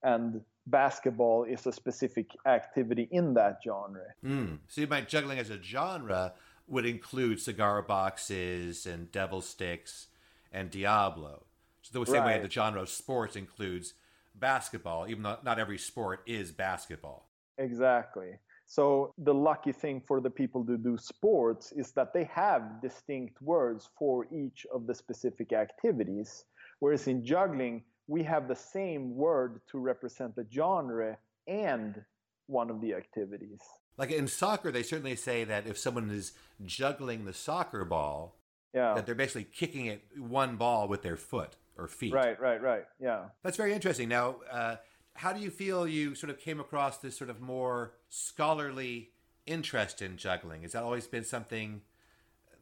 [0.04, 4.13] and basketball is a specific activity in that genre.
[4.23, 4.60] Mm.
[4.67, 6.34] So, you might juggling as a genre
[6.67, 10.08] would include cigar boxes and devil sticks
[10.51, 11.43] and Diablo.
[11.82, 12.38] So the same right.
[12.38, 13.93] way the genre of sports includes
[14.39, 17.30] basketball, even though not every sport is basketball.
[17.58, 18.39] Exactly.
[18.65, 23.41] So the lucky thing for the people to do sports is that they have distinct
[23.41, 26.45] words for each of the specific activities.
[26.80, 31.17] Whereas in juggling, we have the same word to represent the genre
[31.48, 32.04] and
[32.48, 33.60] one of the activities.
[33.98, 36.34] Like in soccer, they certainly say that if someone is
[36.65, 38.36] juggling the soccer ball,
[38.74, 38.93] yeah.
[38.93, 42.13] that they're basically kicking it one ball with their foot or feet.
[42.13, 42.85] Right, right, right.
[42.99, 43.25] Yeah.
[43.43, 44.09] That's very interesting.
[44.09, 44.75] Now, uh,
[45.13, 49.11] how do you feel you sort of came across this sort of more scholarly
[49.45, 50.63] interest in juggling?
[50.63, 51.81] Has that always been something,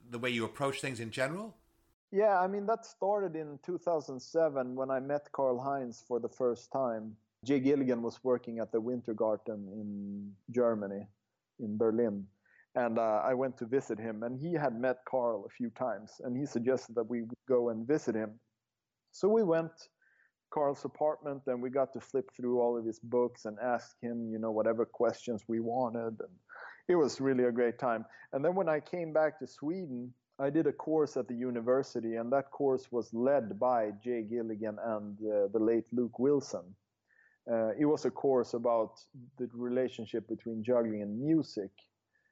[0.10, 1.56] the way you approach things in general?
[2.12, 6.72] Yeah, I mean, that started in 2007 when I met Karl Heinz for the first
[6.72, 7.16] time.
[7.44, 11.08] Jay Gilligan was working at the Wintergarten in Germany,
[11.60, 12.26] in Berlin.
[12.76, 16.22] And uh, I went to visit him, and he had met Carl a few times,
[16.24, 18.40] and he suggested that we go and visit him.
[19.14, 19.72] So we went
[20.50, 24.28] Karl's apartment and we got to flip through all of his books and ask him,
[24.32, 26.20] you know, whatever questions we wanted.
[26.20, 26.36] And
[26.88, 28.06] it was really a great time.
[28.34, 32.16] And then when I came back to Sweden, I did a course at the university,
[32.16, 36.66] and that course was led by Jay Gilligan and uh, the late Luke Wilson.
[37.50, 39.00] Uh, it was a course about
[39.38, 41.70] the relationship between juggling and music.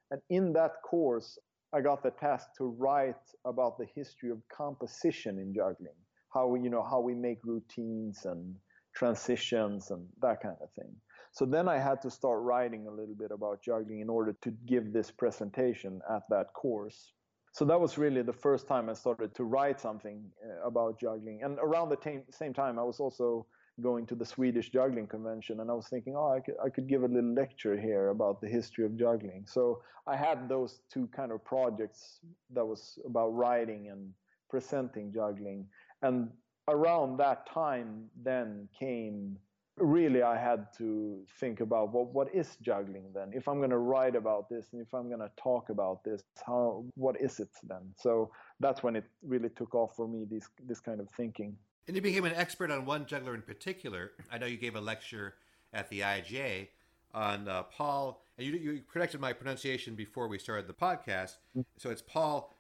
[0.09, 1.37] And in that course,
[1.73, 6.01] I got the task to write about the history of composition in juggling
[6.33, 8.55] how we, you know, how we make routines and
[8.95, 10.93] transitions and that kind of thing.
[11.33, 14.51] So then I had to start writing a little bit about juggling in order to
[14.65, 17.13] give this presentation at that course.
[17.53, 21.41] So that was really the first time I started to write something uh, about juggling.
[21.43, 23.45] And around the t- same time, I was also
[23.81, 26.87] going to the Swedish Juggling Convention, and I was thinking, oh, I could, I could
[26.87, 29.45] give a little lecture here about the history of juggling.
[29.47, 32.19] So I had those two kind of projects
[32.53, 34.13] that was about writing and
[34.49, 35.67] presenting juggling
[36.01, 36.29] and
[36.67, 39.37] around that time then came
[39.77, 43.31] really i had to think about well, what is juggling then?
[43.33, 46.21] If i'm going to write about this and if i'm going to talk about this
[46.45, 47.93] how what is it then?
[47.97, 51.55] So that's when it really took off for me this this kind of thinking.
[51.87, 54.11] And you became an expert on one juggler in particular.
[54.31, 55.35] I know you gave a lecture
[55.73, 56.67] at the ija
[57.13, 61.37] on uh, paul and you, you corrected my pronunciation before we started the podcast.
[61.55, 61.61] Mm-hmm.
[61.77, 62.53] so it's paul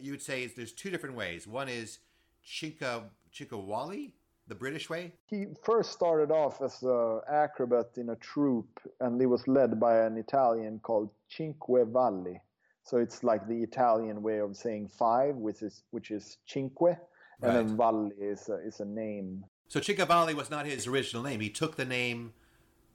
[0.00, 1.46] you would say there's two different ways.
[1.46, 1.98] One is
[2.46, 4.12] Chinka Chinkawali,
[4.48, 5.12] the British way?
[5.26, 10.04] He first started off as an acrobat in a troupe, and he was led by
[10.04, 12.40] an Italian called Cinque Valli.
[12.84, 16.98] So it's like the Italian way of saying five, which is which is cinque, right.
[17.42, 19.44] and then Valli is a, is a name.
[19.68, 21.40] So Cinquevalli was not his original name.
[21.40, 22.34] He took the name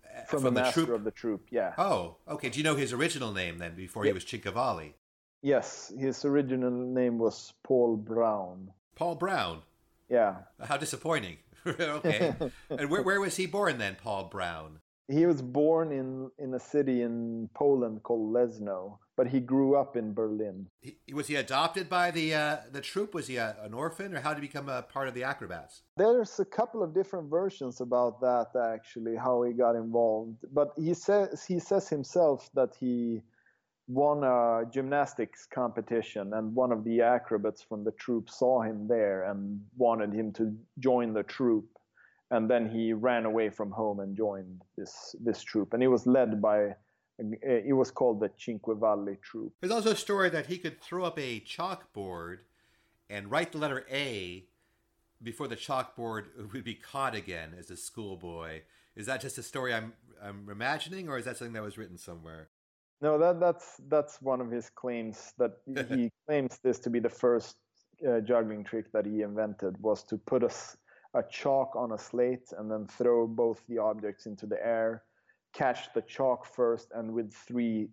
[0.05, 1.47] uh, from, from the, the troupe of the troupe.
[1.49, 1.73] Yeah.
[1.77, 2.49] Oh, okay.
[2.49, 3.75] Do you know his original name then?
[3.75, 4.09] Before yeah.
[4.09, 4.93] he was Cinquevalli?
[5.41, 8.71] Yes, his original name was Paul Brown.
[8.97, 9.61] Paul Brown.
[10.09, 10.37] Yeah.
[10.59, 11.37] How disappointing.
[11.67, 12.33] okay.
[12.69, 14.79] and where, where was he born then, Paul Brown?
[15.07, 19.95] He was born in, in a city in Poland called Leszno, but he grew up
[19.95, 20.67] in Berlin.
[20.81, 23.13] He, was he adopted by the uh, the troupe?
[23.13, 25.83] Was he a, an orphan, or how did he become a part of the acrobats?
[25.95, 30.43] There's a couple of different versions about that actually, how he got involved.
[30.51, 33.21] But he says he says himself that he
[33.87, 38.87] won a uh, gymnastics competition, and one of the acrobats from the troupe saw him
[38.87, 41.69] there and wanted him to join the troupe.
[42.29, 46.05] And then he ran away from home and joined this this troupe, and he was
[46.05, 46.75] led by.
[47.19, 49.53] It was called the Cinque Valli troupe.
[49.59, 52.39] There's also a story that he could throw up a chalkboard
[53.09, 54.45] and write the letter A
[55.23, 58.61] before the chalkboard would be caught again as a schoolboy.
[58.95, 61.97] Is that just a story I'm I'm imagining, or is that something that was written
[61.97, 62.49] somewhere?
[63.01, 65.33] No, that that's that's one of his claims.
[65.37, 65.51] That
[65.89, 67.57] he claims this to be the first
[68.07, 70.51] uh, juggling trick that he invented was to put a,
[71.13, 75.03] a chalk on a slate and then throw both the objects into the air,
[75.53, 77.89] catch the chalk first, and with three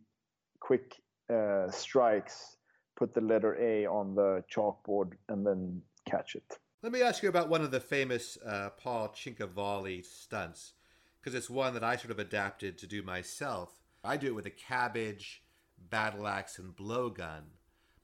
[0.60, 0.96] quick
[1.32, 2.56] uh, strikes,
[2.96, 6.58] put the letter A on the chalkboard and then catch it.
[6.82, 10.74] Let me ask you about one of the famous uh, Paul Cinquevalli stunts,
[11.20, 13.83] because it's one that I sort of adapted to do myself.
[14.04, 15.42] I do it with a cabbage,
[15.90, 17.42] battle axe, and blowgun.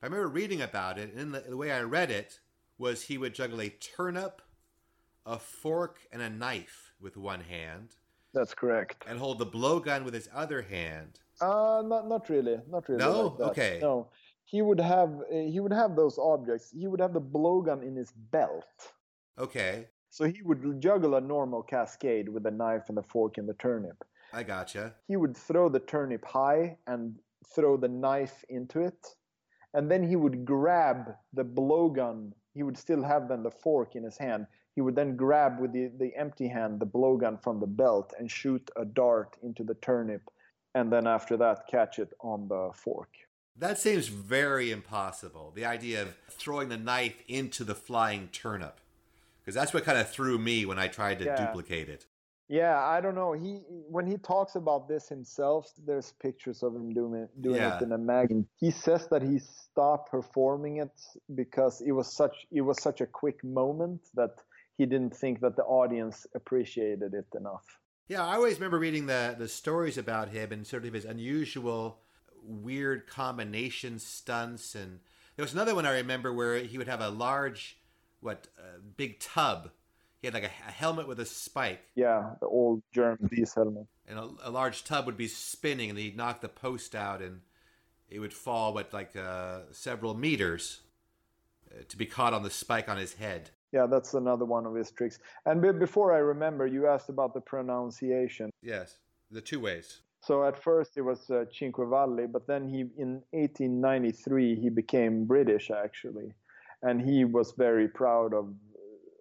[0.03, 2.41] I remember reading about it, and the, the way I read it
[2.79, 4.41] was he would juggle a turnip,
[5.27, 7.97] a fork, and a knife with one hand.
[8.33, 9.05] That's correct.
[9.07, 11.21] And hold the blowgun with his other hand.
[11.41, 13.01] Uh, not not really, not really.
[13.05, 13.79] No, like okay.
[13.83, 14.09] No,
[14.45, 16.71] he would have he would have those objects.
[16.71, 18.65] He would have the blowgun in his belt.
[19.39, 19.87] Okay.
[20.11, 23.55] So he would juggle a normal cascade with a knife and a fork and the
[23.55, 24.05] turnip.
[24.33, 24.95] I gotcha.
[25.09, 27.17] He would throw the turnip high and
[27.55, 29.07] throw the knife into it.
[29.75, 32.33] And then he would grab the blowgun.
[32.55, 34.47] He would still have then the fork in his hand.
[34.75, 38.31] He would then grab with the, the empty hand the blowgun from the belt and
[38.31, 40.23] shoot a dart into the turnip.
[40.75, 43.11] And then after that, catch it on the fork.
[43.57, 45.53] That seems very impossible.
[45.55, 48.81] The idea of throwing the knife into the flying turnip
[49.41, 51.47] because that's what kind of threw me when I tried to yeah.
[51.47, 52.07] duplicate it.
[52.51, 53.33] Yeah, I don't know.
[53.33, 57.77] He when he talks about this himself, there's pictures of him doing it, doing yeah.
[57.77, 58.45] it in a magazine.
[58.59, 60.91] He says that he stopped performing it
[61.37, 64.43] because it was such it was such a quick moment that
[64.77, 67.79] he didn't think that the audience appreciated it enough.
[68.09, 72.01] Yeah, I always remember reading the the stories about him and sort of his unusual,
[72.43, 74.75] weird combination stunts.
[74.75, 74.99] And
[75.37, 77.79] there was another one I remember where he would have a large
[78.19, 79.71] what uh, big tub.
[80.21, 81.81] He had like a, a, helmet with a spike.
[81.95, 83.87] Yeah, the old German police helmet.
[84.07, 87.41] And a, a, large tub would be spinning, and he'd knock the post out, and
[88.09, 90.81] it would fall what like uh, several meters
[91.71, 93.51] uh, to be caught on the spike on his head.
[93.73, 95.21] Yeah, that's another one of his tricks.
[95.47, 98.51] And b- before I remember, you asked about the pronunciation.
[98.63, 98.99] Yes,
[99.31, 100.01] the two ways.
[100.23, 105.71] So at first it was uh, Cinquevalli, but then he in 1893 he became British
[105.71, 106.35] actually
[106.83, 108.53] and he was very proud of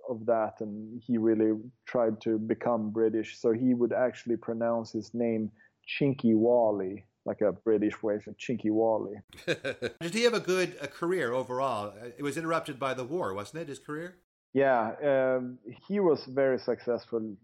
[0.09, 1.53] of that and he really
[1.85, 3.39] tried to become british.
[3.39, 5.51] So he would actually pronounce his name
[5.87, 10.87] chinky wally like a british way for chinky wally did he have a good a
[10.87, 11.93] career overall?
[12.17, 14.17] It was interrupted by the war wasn't it his career?
[14.53, 17.35] Yeah um, he was very successful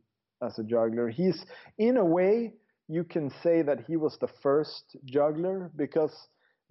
[0.41, 1.10] as a juggler.
[1.10, 1.45] He's
[1.78, 2.54] in a way
[2.88, 6.28] you can say that he was the first juggler because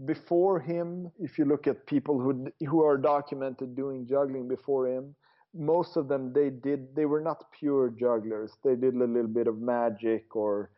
[0.07, 5.15] before him, if you look at people who who are documented doing juggling before him,
[5.55, 8.53] most of them they did they were not pure jugglers.
[8.65, 10.71] They did a little bit of magic or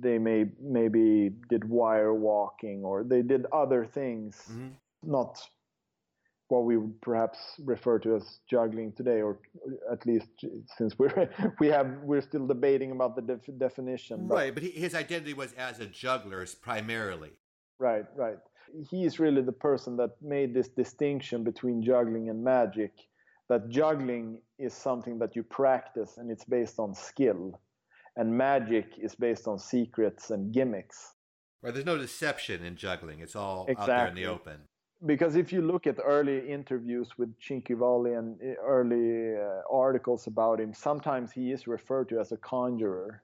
[0.00, 4.68] they may maybe did wire walking or they did other things, mm-hmm.
[5.02, 5.40] not
[6.48, 9.38] what we would perhaps refer to as juggling today, or
[9.90, 10.28] at least
[10.76, 14.26] since we're we have we're still debating about the def- definition.
[14.26, 17.30] But, right, but he, his identity was as a juggler primarily.
[17.78, 18.38] Right, right.
[18.90, 22.92] He is really the person that made this distinction between juggling and magic.
[23.50, 27.60] That juggling is something that you practice and it's based on skill,
[28.16, 31.14] and magic is based on secrets and gimmicks.
[31.60, 33.18] Right, there's no deception in juggling.
[33.18, 33.92] It's all exactly.
[33.92, 34.60] out there in the open.
[35.04, 40.60] Because if you look at early interviews with Cinquevalli and eh, early uh, articles about
[40.60, 43.22] him, sometimes he is referred to as a conjurer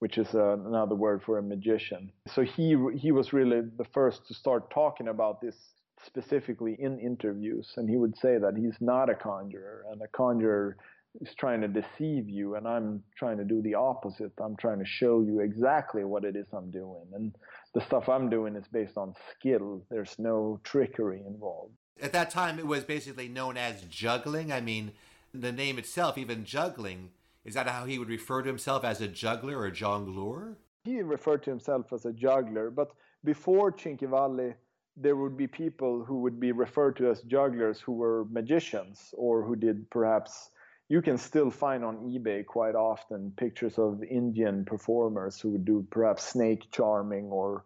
[0.00, 2.12] which is uh, another word for a magician.
[2.28, 5.56] So he he was really the first to start talking about this
[6.04, 10.76] specifically in interviews, and he would say that he's not a conjurer, and a conjurer
[11.20, 14.32] is trying to deceive you, and I'm trying to do the opposite.
[14.40, 17.34] I'm trying to show you exactly what it is I'm doing, and
[17.72, 19.84] the stuff I'm doing is based on skill.
[19.90, 21.72] There's no trickery involved.
[22.02, 24.52] At that time, it was basically known as juggling.
[24.52, 24.92] I mean,
[25.32, 27.10] the name itself, even juggling
[27.44, 30.56] is that how he would refer to himself as a juggler or a jongleur?
[30.84, 34.54] He referred to himself as a juggler, but before Cinquevalli,
[34.96, 39.42] there would be people who would be referred to as jugglers who were magicians or
[39.44, 40.50] who did perhaps
[40.88, 45.86] you can still find on eBay quite often pictures of Indian performers who would do
[45.90, 47.64] perhaps snake charming or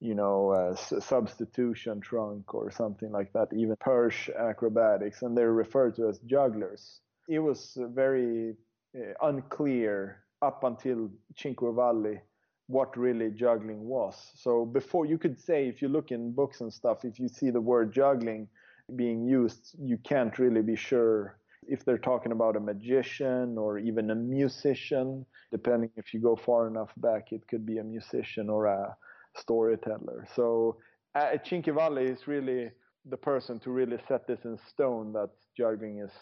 [0.00, 5.94] you know uh, substitution trunk or something like that even Perche acrobatics and they're referred
[5.96, 7.00] to as jugglers.
[7.28, 8.54] It was very
[8.96, 12.20] uh, unclear up until Cinquevalli
[12.66, 14.32] what really juggling was.
[14.34, 17.50] So before you could say, if you look in books and stuff, if you see
[17.50, 18.48] the word juggling
[18.96, 24.10] being used, you can't really be sure if they're talking about a magician or even
[24.10, 25.24] a musician.
[25.50, 28.96] Depending if you go far enough back, it could be a musician or a
[29.36, 30.26] storyteller.
[30.34, 30.78] So
[31.14, 32.70] uh, Cinquevalli is really
[33.06, 36.12] the person to really set this in stone that juggling is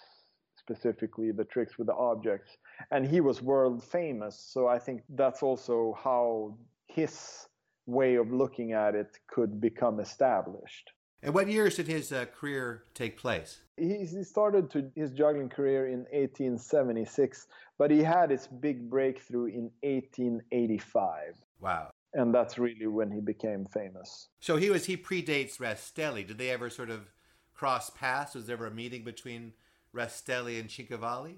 [0.65, 2.57] specifically the tricks with the objects.
[2.91, 4.37] And he was world famous.
[4.39, 7.47] So I think that's also how his
[7.87, 10.91] way of looking at it could become established.
[11.23, 13.61] And what years did his uh, career take place?
[13.77, 17.47] He, he started to, his juggling career in 1876,
[17.79, 21.35] but he had his big breakthrough in 1885.
[21.61, 21.91] Wow.
[22.15, 24.29] And that's really when he became famous.
[24.41, 26.27] So he was he predates Rastelli.
[26.27, 27.09] Did they ever sort of
[27.55, 28.35] cross paths?
[28.35, 29.53] Was there ever a meeting between
[29.95, 31.37] Rastelli and Cinquevalli?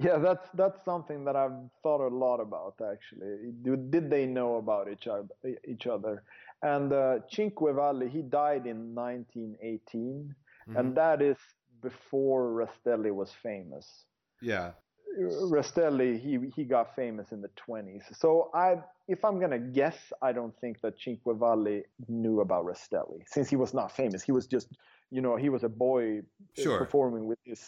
[0.00, 3.52] Yeah, that's that's something that I've thought a lot about actually.
[3.90, 5.28] Did they know about each other?
[5.68, 6.22] Each other,
[6.62, 10.34] And uh, Cinquevalli, he died in 1918,
[10.68, 10.76] mm-hmm.
[10.76, 11.36] and that is
[11.82, 13.86] before Rastelli was famous.
[14.40, 14.70] Yeah.
[15.18, 18.04] Rastelli, he he got famous in the 20s.
[18.16, 18.76] So I,
[19.06, 23.74] if I'm gonna guess, I don't think that Cinquevalli knew about Rastelli since he was
[23.74, 24.22] not famous.
[24.22, 24.68] He was just,
[25.10, 26.22] you know, he was a boy
[26.56, 26.78] sure.
[26.78, 27.60] performing with his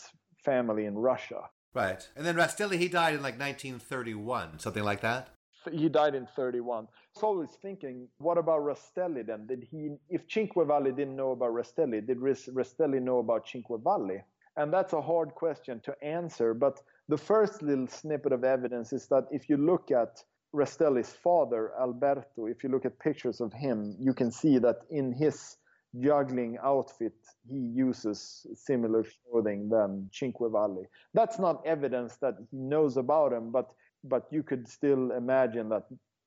[0.45, 1.49] family in Russia.
[1.74, 5.28] Right, and then Rastelli, he died in like 1931, something like that.
[5.70, 6.88] He died in 31.
[7.14, 9.47] So I was always thinking, what about Rastelli then?
[9.47, 14.22] Did he, if Cinquevalli didn't know about Rastelli, did Rastelli know about Cinquevalli?
[14.57, 19.07] And that's a hard question to answer, but the first little snippet of evidence is
[19.09, 20.22] that if you look at
[20.55, 25.12] Rastelli's father, Alberto, if you look at pictures of him, you can see that in
[25.12, 25.57] his
[26.01, 27.14] juggling outfit,
[27.49, 30.84] he uses similar clothing than Cinquevalli.
[31.14, 33.70] That's not evidence that he knows about him, but
[34.05, 35.86] but you could still imagine that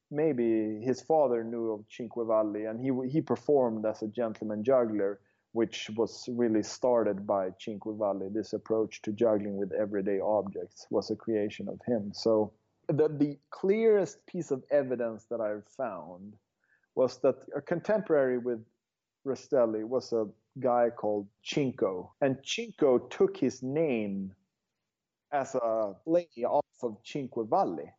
[0.10, 5.20] maybe his father knew of Cinquevalli and he he performed as a gentleman juggler
[5.56, 8.34] which was really started by Cinquevalli.
[8.34, 12.12] This approach to juggling with everyday objects was a creation of him.
[12.14, 12.52] So
[12.90, 16.34] the, the clearest piece of evidence that I've found
[16.96, 18.60] was that a contemporary with
[19.26, 20.26] Rastelli was a
[20.60, 22.10] guy called Chinko.
[22.22, 24.34] And Chinko took his name
[25.32, 27.90] as a play off of Cinquevalli.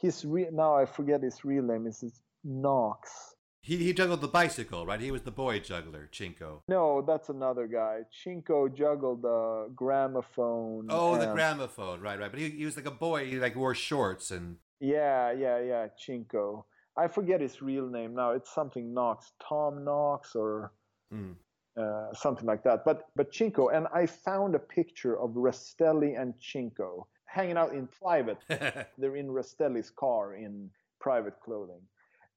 [0.00, 1.86] His re- now I forget his real name.
[1.86, 2.04] Is
[2.42, 5.00] Knox he, he juggled the bicycle, right?
[5.00, 6.60] He was the boy juggler, Chinko.
[6.68, 8.00] No, that's another guy.
[8.12, 10.88] Chinko juggled the gramophone.
[10.90, 11.22] Oh, and...
[11.22, 12.30] the gramophone, right, right.
[12.30, 13.24] But he, he was like a boy.
[13.24, 14.56] He like wore shorts and.
[14.80, 15.86] Yeah, yeah, yeah.
[15.96, 16.66] Cinco.
[16.96, 18.30] I forget his real name now.
[18.30, 20.72] It's something Knox, Tom Knox, or
[21.12, 21.34] mm.
[21.76, 22.84] uh, something like that.
[22.84, 27.88] But but Cinco, and I found a picture of Rastelli and Chinko hanging out in
[27.88, 28.38] private.
[28.98, 30.70] They're in Rastelli's car in
[31.00, 31.82] private clothing.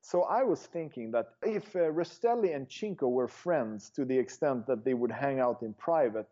[0.01, 4.65] So I was thinking that if uh, Rastelli and Chinko were friends to the extent
[4.67, 6.29] that they would hang out in private,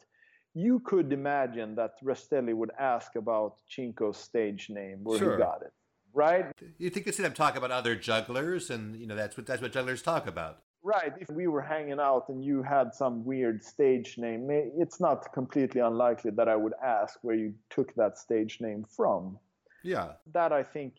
[0.54, 5.34] you could imagine that Rastelli would ask about Chinko's stage name, where sure.
[5.34, 5.74] he got it,
[6.16, 6.46] right?
[6.78, 9.62] You think you see them talk about other jugglers, and you know that's what that's
[9.62, 10.64] what jugglers talk about.
[10.86, 11.14] Right.
[11.20, 15.82] If we were hanging out and you had some weird stage name, it's not completely
[15.82, 19.40] unlikely that I would ask where you took that stage name from.
[19.84, 20.12] Yeah.
[20.32, 20.94] That I think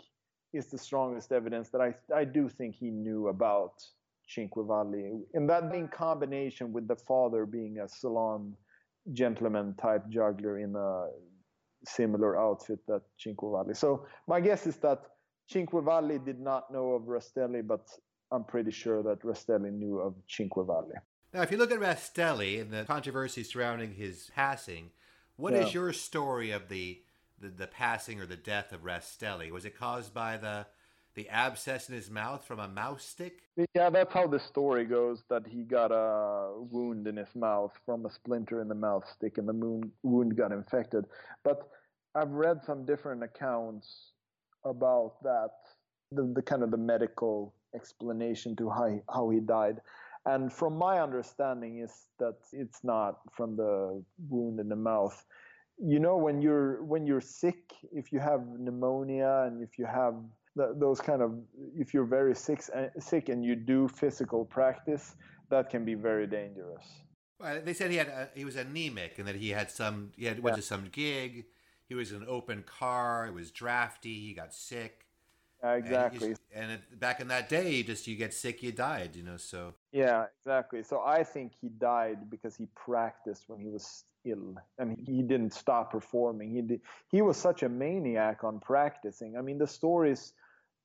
[0.52, 3.74] is the strongest evidence that I, I do think he knew about
[4.28, 5.20] Cinque Cinquevalli.
[5.34, 8.56] And that in combination with the father being a salon
[9.12, 11.10] gentleman type juggler in a
[11.86, 13.76] similar outfit that Cinquevalli.
[13.76, 15.02] So my guess is that
[15.50, 17.88] Cinquevalli did not know of Rastelli, but
[18.32, 20.94] I'm pretty sure that Rastelli knew of Cinquevalli.
[21.32, 24.90] Now, if you look at Rastelli and the controversy surrounding his passing,
[25.36, 25.60] what yeah.
[25.60, 27.02] is your story of the
[27.38, 29.50] the, the passing or the death of Rastelli?
[29.50, 30.66] Was it caused by the
[31.14, 33.42] the abscess in his mouth from a mouth stick?
[33.74, 35.24] Yeah, that's how the story goes.
[35.28, 39.38] That he got a wound in his mouth from a splinter in the mouth stick,
[39.38, 41.06] and the moon, wound got infected.
[41.42, 41.70] But
[42.16, 44.12] I've read some different accounts
[44.64, 45.50] about that,
[46.12, 49.76] the, the kind of the medical explanation to how he, how he died.
[50.24, 55.24] And from my understanding is that it's not from the wound in the mouth
[55.78, 60.14] you know when you're when you're sick if you have pneumonia and if you have
[60.56, 61.38] those kind of
[61.76, 65.16] if you're very sick uh, sick and you do physical practice
[65.50, 66.84] that can be very dangerous
[67.38, 70.24] well, they said he had a, he was anemic and that he had some he
[70.24, 70.60] had went yeah.
[70.60, 71.44] to some gig
[71.88, 75.06] he was in an open car it was drafty he got sick
[75.62, 79.16] yeah, exactly and, and it, back in that day just you get sick you died
[79.16, 83.68] you know so yeah exactly so i think he died because he practiced when he
[83.68, 86.50] was ill and he didn't stop performing.
[86.50, 86.80] He did,
[87.10, 89.36] he was such a maniac on practicing.
[89.36, 90.32] I mean, the stories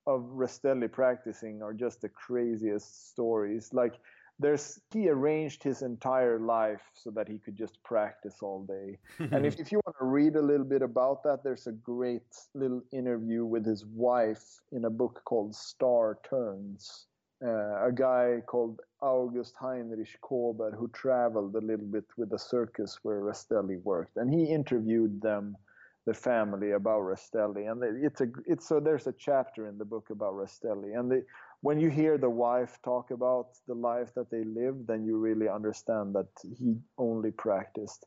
[0.08, 3.74] of Rastelli practicing are just the craziest stories.
[3.74, 3.96] Like
[4.42, 8.98] there's he arranged his entire life so that he could just practice all day.
[9.32, 12.36] and if, if you want to read a little bit about that, there's a great
[12.54, 17.08] little interview with his wife in a book called Star Turns
[17.44, 23.00] uh, a guy called August Heinrich Kober who traveled a little bit with the circus
[23.04, 25.58] where Rastelli worked, and he interviewed them,
[26.06, 27.72] the family, about Rastelli.
[27.72, 31.26] And it's a it's so there's a chapter in the book about Rastelli, and the,
[31.62, 35.48] when you hear the wife talk about the life that they lived, then you really
[35.48, 38.06] understand that he only practiced,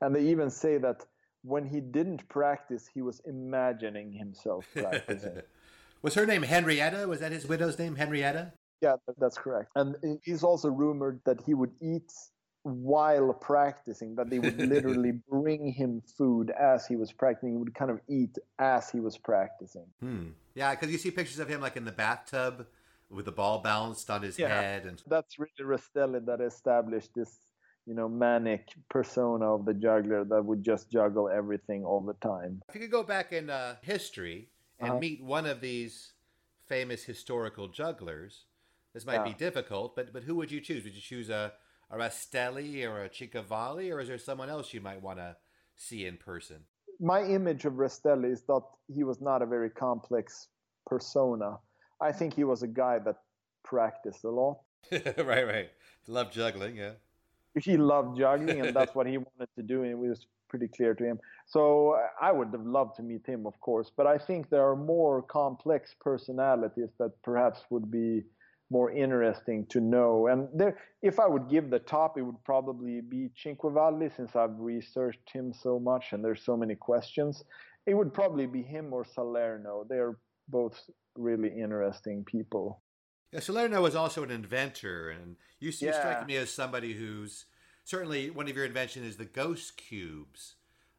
[0.00, 1.04] and they even say that
[1.42, 5.40] when he didn't practice, he was imagining himself practicing.
[6.02, 7.06] was her name Henrietta?
[7.06, 8.52] Was that his widow's name, Henrietta?
[8.82, 9.70] Yeah, that's correct.
[9.76, 12.12] And he's also rumored that he would eat
[12.64, 17.52] while practicing, that they would literally bring him food as he was practicing.
[17.52, 19.86] He would kind of eat as he was practicing.
[20.00, 20.30] Hmm.
[20.54, 22.66] Yeah, because you see pictures of him like in the bathtub
[23.10, 24.48] with the ball balanced on his Yeah.
[24.48, 27.38] head and That's really Rastelli that established this,
[27.86, 32.60] you know, manic persona of the juggler that would just juggle everything all the time.
[32.68, 34.48] If you could go back in uh, history
[34.80, 35.00] and Uh-huh.
[35.00, 36.12] meet one of these
[36.66, 38.46] famous historical jugglers,
[38.92, 40.82] this might be difficult, but but who would you choose?
[40.84, 41.52] Would you choose a,
[41.90, 45.36] a Rastelli or a Cinquevalli, or is there someone else you might want to
[45.76, 46.64] see in person?
[46.98, 50.48] My image of Rastelli is that he was not a very complex
[50.86, 51.58] persona.
[52.00, 53.16] I think he was a guy that
[53.64, 54.58] practiced a lot.
[54.92, 55.70] right, right.
[56.06, 56.92] Loved juggling, yeah.
[57.60, 60.94] he loved juggling and that's what he wanted to do and it was pretty clear
[60.94, 64.48] to him so i would have loved to meet him of course but i think
[64.48, 68.22] there are more complex personalities that perhaps would be
[68.70, 73.00] more interesting to know and there if i would give the top it would probably
[73.00, 77.44] be cinquevalli since i've researched him so much and there's so many questions
[77.86, 80.16] it would probably be him or salerno they're
[80.48, 82.82] both really interesting people
[83.32, 85.92] Yeah, Salerno was also an inventor, and you, you Yeah.
[85.92, 87.46] strike me as somebody who's
[87.84, 90.54] certainly one of your inventions is the ghost cubes.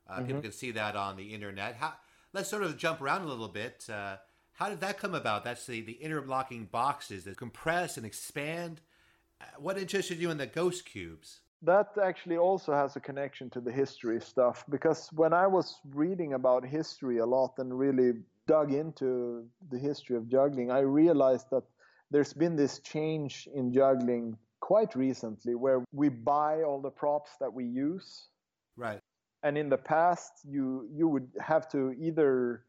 [0.08, 1.76] Uh, People can see that on the internet.
[1.76, 1.93] How,
[2.34, 3.88] let's sort of jump around a little bit.
[3.89, 4.18] Uh,
[4.54, 5.43] how did that come about?
[5.43, 8.82] That's the, the interlocking boxes that compress and expand.
[9.39, 11.39] Uh, what interested you in the ghost cubes?
[11.64, 16.34] that actually also has a connection to the history stuff because when I was reading
[16.34, 18.14] about history a lot and really
[18.48, 21.64] dug into the history of juggling, I realized that
[22.10, 27.54] there's been this change in juggling quite recently where we buy all the props that
[27.54, 28.30] we use.
[28.76, 29.02] Right.
[29.43, 32.64] and in the past you you would have to either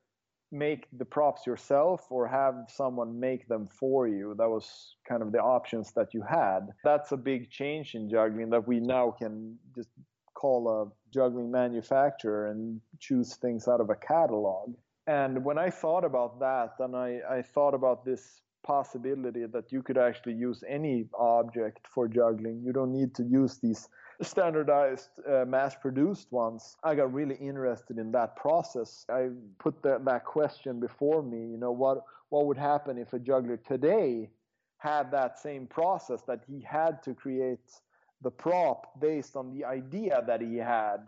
[0.51, 4.35] make the props yourself or have someone make them for you.
[4.39, 6.61] That was kind of the options that you had.
[6.85, 9.91] That's a big change in juggling that we now can just
[10.35, 10.81] call a
[11.13, 14.75] juggling manufacturer and choose things out of a catalog
[15.09, 19.83] and when i thought about that and i, I thought about this possibility that you
[19.83, 22.63] could actually use any object for juggling.
[22.63, 23.89] You don't need to use these
[24.21, 26.77] standardized uh, mass produced ones.
[26.85, 29.07] I got really interested in that process.
[29.09, 29.29] I
[29.59, 33.57] put that, that question before me you know what what would happen if a juggler
[33.57, 34.29] today
[34.77, 37.69] had that same process that he had to create
[38.23, 41.01] the prop based on the idea that he had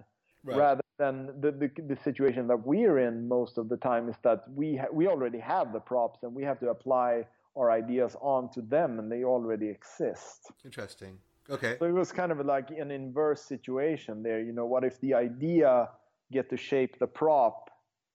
[0.42, 0.56] Right.
[0.56, 4.40] rather than the, the the situation that we're in most of the time is that
[4.60, 7.10] we ha- we already have the props and we have to apply
[7.58, 11.14] our ideas onto them and they already exist Interesting.
[11.56, 11.74] Okay.
[11.78, 14.40] so it was kind of like an inverse situation there.
[14.48, 15.88] You know, what if the idea
[16.36, 17.70] get to shape the prop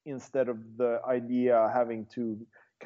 [0.05, 2.23] instead of the idea having to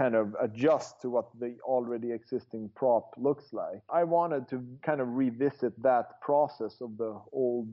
[0.02, 3.80] kind of adjust to what the already existing prop looks like?
[4.02, 7.72] I wanted to kind of revisit that process of the old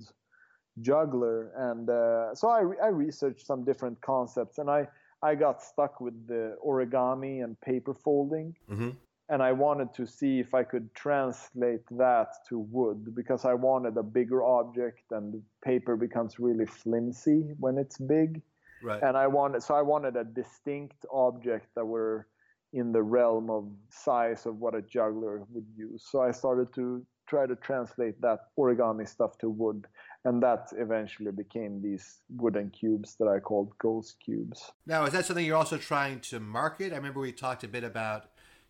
[0.80, 4.88] juggler, and uh, so I, I researched some different concepts, and I
[5.22, 8.54] I got stuck with the origami and paper folding.
[8.70, 8.90] Mm-hmm.
[9.28, 13.96] and I wanted to see if I could translate that to wood because I wanted
[13.96, 18.42] a bigger object and paper becomes really flimsy when it's big.
[18.82, 19.02] Right.
[19.02, 22.28] and I wanted so I wanted a distinct object that were
[22.72, 26.04] in the realm of size of what a juggler would use.
[26.10, 29.86] So I started to try to translate that origami stuff to wood
[30.26, 35.24] and that eventually became these wooden cubes that I called ghost cubes Now, is that
[35.24, 36.92] something you're also trying to market?
[36.92, 38.24] I remember we talked a bit about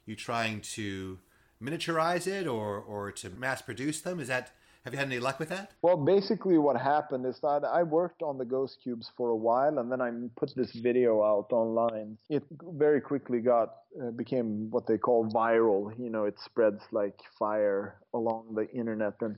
[0.04, 1.18] you trying to
[1.62, 4.20] miniaturize it or, or to mass produce them.
[4.20, 4.52] Is that
[4.84, 5.72] have you had any luck with that?
[5.82, 9.80] Well, basically, what happened is that I worked on the ghost cubes for a while,
[9.80, 12.16] and then I put this video out online.
[12.30, 15.92] It very quickly got uh, became what they call viral.
[15.98, 19.34] You know, it spreads like fire along the internet, and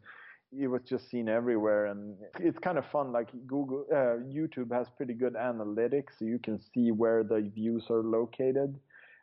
[0.56, 1.86] it was just seen everywhere.
[1.86, 3.12] And it's kind of fun.
[3.12, 7.84] Like Google, uh, YouTube has pretty good analytics, so you can see where the views
[7.90, 8.78] are located.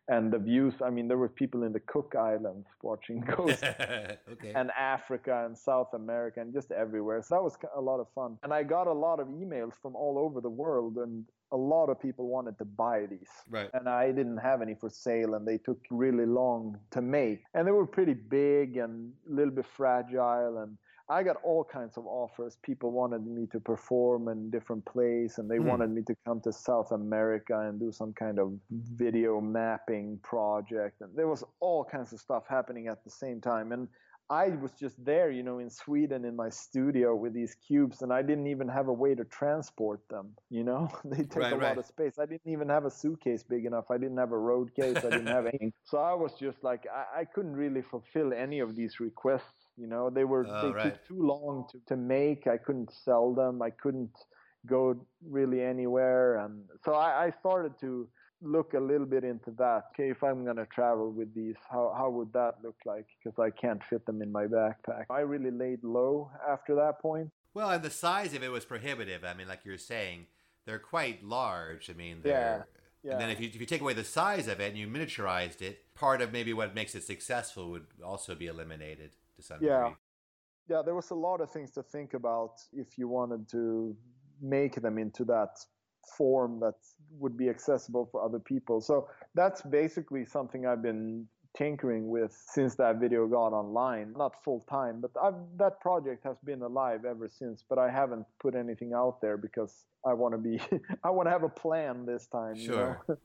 [0.07, 4.53] And the views, I mean, there were people in the Cook Islands watching Ghost okay.
[4.53, 7.23] and Africa and South America and just everywhere.
[7.23, 8.37] So that was a lot of fun.
[8.43, 11.87] And I got a lot of emails from all over the world, and a lot
[11.87, 13.29] of people wanted to buy these.
[13.49, 13.69] right.
[13.73, 17.41] And I didn't have any for sale, and they took really long to make.
[17.55, 20.59] And they were pretty big and a little bit fragile.
[20.59, 20.77] And
[21.07, 22.57] I got all kinds of offers.
[22.63, 25.59] People wanted me to perform in different places, and they Hmm.
[25.59, 31.01] wanted me to come to South America and do some kind of video mapping project.
[31.01, 33.71] And there was all kinds of stuff happening at the same time.
[33.71, 33.89] And
[34.31, 38.11] I was just there, you know, in Sweden in my studio with these cubes, and
[38.11, 40.35] I didn't even have a way to transport them.
[40.49, 41.67] You know, they take Right, a right.
[41.67, 42.17] lot of space.
[42.17, 43.91] I didn't even have a suitcase big enough.
[43.91, 45.03] I didn't have a road case.
[45.03, 45.73] I didn't have anything.
[45.83, 49.64] So I was just like, I, I couldn't really fulfill any of these requests.
[49.77, 50.83] You know, they were Oh, they right.
[50.93, 52.47] took too long to, to make.
[52.47, 53.61] I couldn't sell them.
[53.61, 54.11] I couldn't
[54.65, 54.95] go
[55.27, 58.07] really anywhere, and so I, I started to
[58.41, 59.83] look a little bit into that.
[59.93, 63.05] Okay, if I'm gonna travel with these, how how would that look like?
[63.23, 65.05] Because I can't fit them in my backpack.
[65.09, 67.29] I really laid low after that point.
[67.53, 69.23] Well, and the size of it was prohibitive.
[69.23, 70.27] I mean, like you're saying,
[70.65, 71.89] they're quite large.
[71.89, 72.63] I mean, they're, Yeah,
[73.03, 73.11] yeah.
[73.13, 75.61] And then if you if you take away the size of it and you miniaturized
[75.61, 79.83] it, part of maybe what makes it successful would also be eliminated to some Yeah.
[79.83, 79.95] degree.
[80.67, 83.95] yeah, there was a lot of things to think about if you wanted to
[84.41, 85.57] make them into that
[86.17, 86.75] form that
[87.19, 88.81] would be accessible for other people.
[88.81, 94.13] So that's basically something I've been tinkering with since that video got online.
[94.17, 97.63] Not full time, but I've, that project has been alive ever since.
[97.67, 100.59] But I haven't put anything out there because I want to be,
[101.03, 102.55] I want to have a plan this time.
[102.55, 103.03] you Sure.
[103.07, 103.17] know?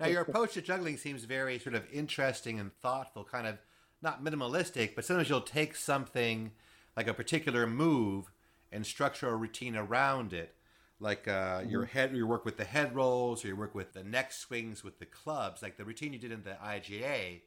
[0.00, 3.58] Now, your approach to juggling seems very sort of interesting and thoughtful, kind of
[4.02, 6.52] not minimalistic, but sometimes you'll take something
[6.96, 8.30] like a particular move
[8.72, 10.54] and structure a routine around it.
[10.98, 14.02] Like uh, your head, you work with the head rolls, or you work with the
[14.02, 17.42] neck swings with the clubs, like the routine you did in the IJA.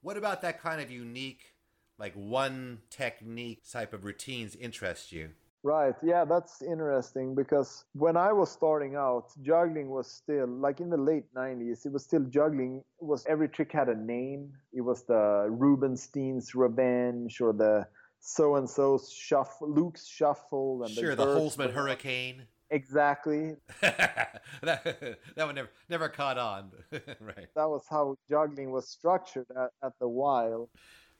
[0.00, 1.54] What about that kind of unique,
[1.98, 5.30] like one technique type of routines interest you?
[5.64, 5.94] Right.
[6.02, 10.98] Yeah, that's interesting because when I was starting out, juggling was still like in the
[10.98, 14.52] late 90s, it was still juggling it was every trick had a name.
[14.74, 17.86] It was the Rubenstein's revenge or the
[18.20, 22.42] so and so's shuffle, Luke's shuffle and Sure, the Bert's- Holzman Hurricane.
[22.70, 23.56] Exactly.
[23.80, 26.72] that, that one never never caught on.
[26.92, 30.68] right, That was how juggling was structured at, at the while.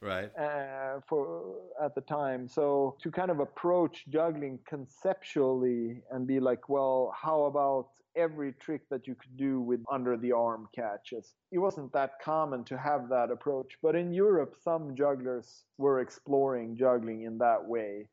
[0.05, 0.31] Right.
[0.39, 2.49] uh, for at the time.
[2.49, 8.83] So to kind of approach juggling conceptually and be like, well, how about every trick
[8.91, 11.35] that you could do with under the arm catches?
[11.51, 16.77] It wasn't that common to have that approach, but in Europe, some jugglers were exploring
[16.77, 18.09] juggling in that way.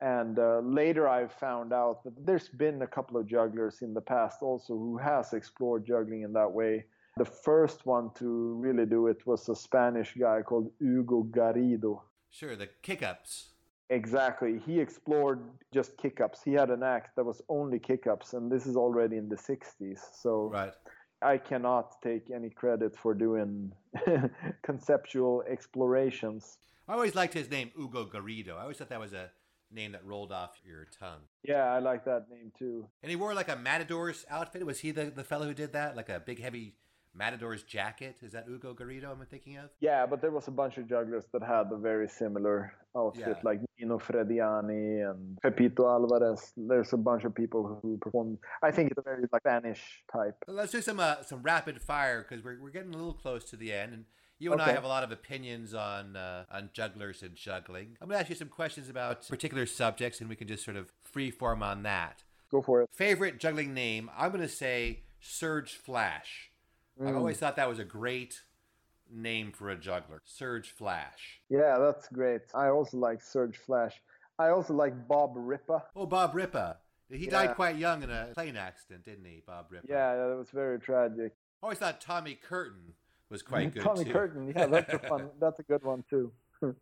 [0.00, 4.00] And uh, later, I found out that there's been a couple of jugglers in the
[4.00, 6.86] past also who has explored juggling in that way.
[7.20, 12.00] The first one to really do it was a Spanish guy called Hugo Garrido.
[12.30, 13.50] Sure, the kick ups.
[13.90, 14.58] Exactly.
[14.64, 15.40] He explored
[15.70, 16.40] just kick ups.
[16.42, 19.36] He had an act that was only kick ups, and this is already in the
[19.36, 19.98] 60s.
[20.14, 20.72] So Right.
[21.20, 23.70] I cannot take any credit for doing
[24.62, 26.56] conceptual explorations.
[26.88, 28.56] I always liked his name, Ugo Garrido.
[28.56, 29.30] I always thought that was a
[29.70, 31.20] name that rolled off your tongue.
[31.42, 32.88] Yeah, I like that name too.
[33.02, 34.64] And he wore like a matador's outfit.
[34.64, 35.96] Was he the, the fellow who did that?
[35.96, 36.76] Like a big, heavy
[37.14, 38.16] matador's jacket?
[38.22, 39.70] Is that Ugo Garrido I'm thinking of?
[39.80, 43.34] Yeah, but there was a bunch of jugglers that had a very similar outfit, Yeah.
[43.42, 46.52] like Nino Frediani and Pepito Alvarez.
[46.56, 48.38] There's a bunch of people who performed.
[48.62, 50.36] I think it's a very like Spanish type.
[50.46, 53.56] Let's do some uh, some rapid fire because we're, we're getting a little close to
[53.56, 54.04] the end, and
[54.38, 57.96] you and I have a lot of opinions on uh, on jugglers and juggling.
[58.00, 60.92] I'm gonna ask you some questions about particular subjects, and we can just sort of
[61.14, 62.24] freeform on that.
[62.50, 62.88] Go for it.
[62.92, 64.10] Favorite juggling name?
[64.16, 66.49] I'm gonna say Serge Flash.
[67.04, 67.40] I've always mm.
[67.40, 68.42] thought that was a great
[69.10, 70.22] name for a juggler.
[70.24, 71.40] Serge Flash.
[71.48, 72.42] Yeah, that's great.
[72.54, 74.00] I also like Serge Flash.
[74.38, 75.82] I also like Bob Ripper.
[75.96, 76.76] Oh, Bob Ripper.
[77.08, 77.30] He Yeah.
[77.30, 79.86] died quite young in a plane accident, didn't he, Bob Ripper?
[79.88, 81.32] Yeah, that was very tragic.
[81.62, 82.94] I always thought Tommy Curtin
[83.28, 84.12] was quite good Tommy too.
[84.12, 84.52] Curtin.
[84.54, 85.30] Yeah, that's a fun.
[85.40, 86.32] that's a good one too.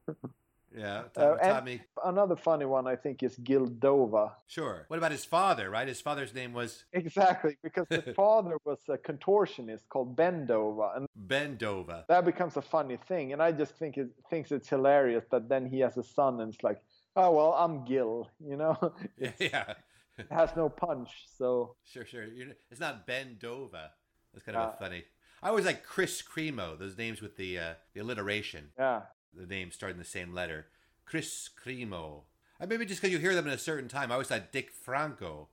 [0.76, 1.80] Yeah, Uh, Tommy.
[2.04, 4.32] Another funny one I think is Gildova.
[4.46, 4.84] Sure.
[4.88, 5.70] What about his father?
[5.70, 11.06] Right, his father's name was Exactly, because the father was a contortionist called Bendova, and
[11.16, 12.06] Ben Dova.
[12.08, 13.32] that becomes a funny thing.
[13.32, 16.52] And I just think it thinks it's hilarious that then he has a son, and
[16.52, 16.80] it's like,
[17.16, 18.76] oh well, I'm Gil, you know,
[19.18, 19.74] Yeah, yeah.
[20.18, 21.10] it has no punch.
[21.38, 22.26] So Sure, sure.
[22.26, 23.88] You're, it's not Bendova.
[24.34, 25.04] That's kind of Uh, a funny.
[25.42, 26.78] I always like Kris Kremo.
[26.78, 28.72] Those names with the uh, the alliteration.
[28.78, 29.02] yeah,
[29.34, 30.66] The names starting the same letter.
[31.04, 32.22] Kris Kremo.
[32.60, 34.10] Uh, maybe just because you hear them at a certain time.
[34.10, 35.48] I always thought Dick Franco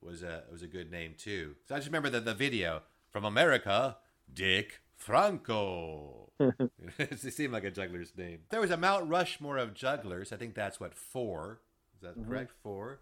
[0.00, 1.56] was a was a good name too.
[1.68, 3.96] So I just remember the the video from America,
[4.32, 6.30] Dick Franco.
[6.98, 8.40] it seemed like a juggler's name.
[8.50, 10.32] There was a Mount Rushmore of jugglers.
[10.32, 11.60] I think that's what four.
[11.96, 12.52] Is that correct?
[12.62, 13.00] Four.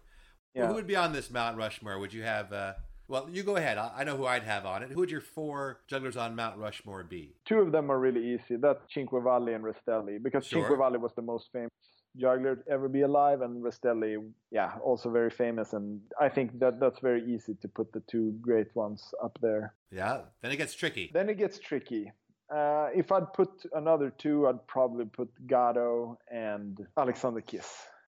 [0.55, 1.99] Well, who would be on this Mount Rushmore?
[1.99, 2.51] Would you have?
[2.53, 2.73] Uh,
[3.07, 3.77] well, you go ahead.
[3.77, 4.89] I, I know who I'd have on it.
[4.89, 7.35] Who would your four jugglers on Mount Rushmore be?
[7.45, 8.55] two of them are really easy.
[8.57, 10.75] That's Cinquevalli and Rastelli, because Sure.
[10.75, 11.71] Was the most famous
[12.17, 14.17] juggler to ever be alive, and Rastelli,
[14.51, 15.73] yeah, also very famous.
[15.73, 19.73] And I think that that's very easy to put the two great ones up there.
[19.91, 20.21] Yeah.
[20.41, 21.11] Then it gets tricky.
[21.13, 22.11] Then it gets tricky.
[22.53, 27.67] Uh, if I'd put another two, I'd probably put Gatto and Alexander Kiss.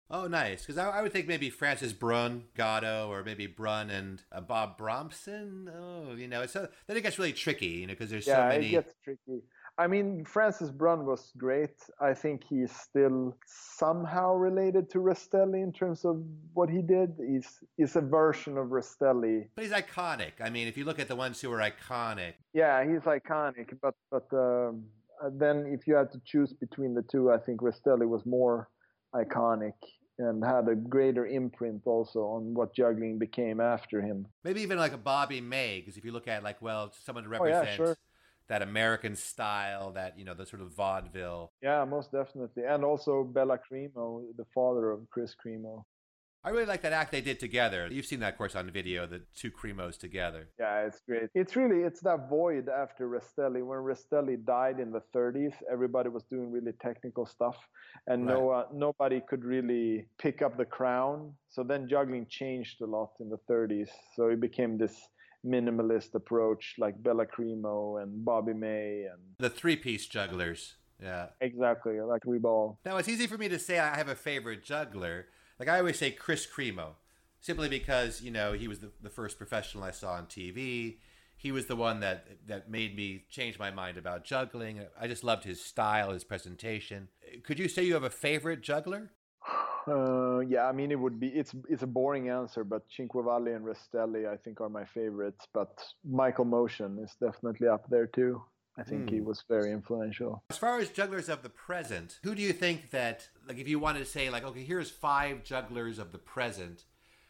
[0.09, 0.61] Oh, nice.
[0.61, 4.77] Because I, I would think maybe Francis Brunn, Gatto, or maybe Brunn and uh, Bob
[4.77, 5.67] Bramson.
[5.75, 8.55] Oh, you know, so then it gets really tricky, you know, because there's yeah, so
[8.55, 8.67] many.
[8.67, 9.41] it gets tricky.
[9.77, 11.75] I mean, Francis Brunn was great.
[11.99, 17.09] I think he's still somehow related to Rastelli in terms of what he did.
[17.19, 19.49] He's, he's a version of Rastelli.
[19.55, 20.33] But he's iconic.
[20.39, 22.35] I mean, if you look at the ones who are iconic.
[22.53, 23.73] Yeah, he's iconic.
[23.81, 24.85] But, but um,
[25.33, 28.69] then if you had to choose between the two, I think Rastelli was more
[29.15, 29.73] iconic
[30.17, 34.25] and had a greater imprint also on what juggling became after him.
[34.43, 37.29] Maybe even like a Bobby May, because if you look at like, well, someone to
[37.29, 37.97] represent oh, yeah, sure
[38.47, 41.51] that American style, that you know, the sort of vaudeville.
[41.61, 45.83] Yeah, most definitely, and also Béla Kremo, the father of Kris Kremo.
[46.45, 47.87] I really like that act they did together.
[47.89, 50.47] You've seen that, of course, on video, the two Kremos together.
[50.59, 51.29] Yeah, it's great.
[51.33, 53.65] It's really it's that void after Rastelli.
[53.65, 57.57] When Rastelli died in the 30s, everybody was doing really technical stuff,
[58.05, 58.35] and right.
[58.35, 61.33] no uh, nobody could really pick up the crown.
[61.49, 63.89] So then juggling changed a lot in the 30s.
[64.15, 64.95] So it became this
[65.43, 70.75] minimalist approach like Béla Kremo and Bobby May and the three piece jugglers.
[71.01, 71.27] Yeah.
[71.41, 72.77] Exactly, like Rebla.
[72.85, 75.25] Now it's easy for me to say I have a favorite juggler.
[75.59, 76.95] Like I always say Kris Kremo.
[77.39, 80.97] Simply because, you know, he was the, the first professional I saw on TV.
[81.37, 84.81] He was the one that that made me change my mind about juggling.
[84.99, 87.09] I just loved his style, his presentation.
[87.43, 89.11] Could you say you have a favorite juggler?
[89.87, 93.63] Uh, yeah, I mean it would be it's it's a boring answer, but Cinquevalli and
[93.63, 95.47] Rastelli I think are my favorites.
[95.53, 98.41] But Michael Moschen is definitely up there too.
[98.77, 99.25] I think he hmm.
[99.25, 100.43] was very influential.
[100.49, 103.79] As far as jugglers of the present, who do you think that like if you
[103.79, 106.83] wanted to say like okay, here's five jugglers of the present,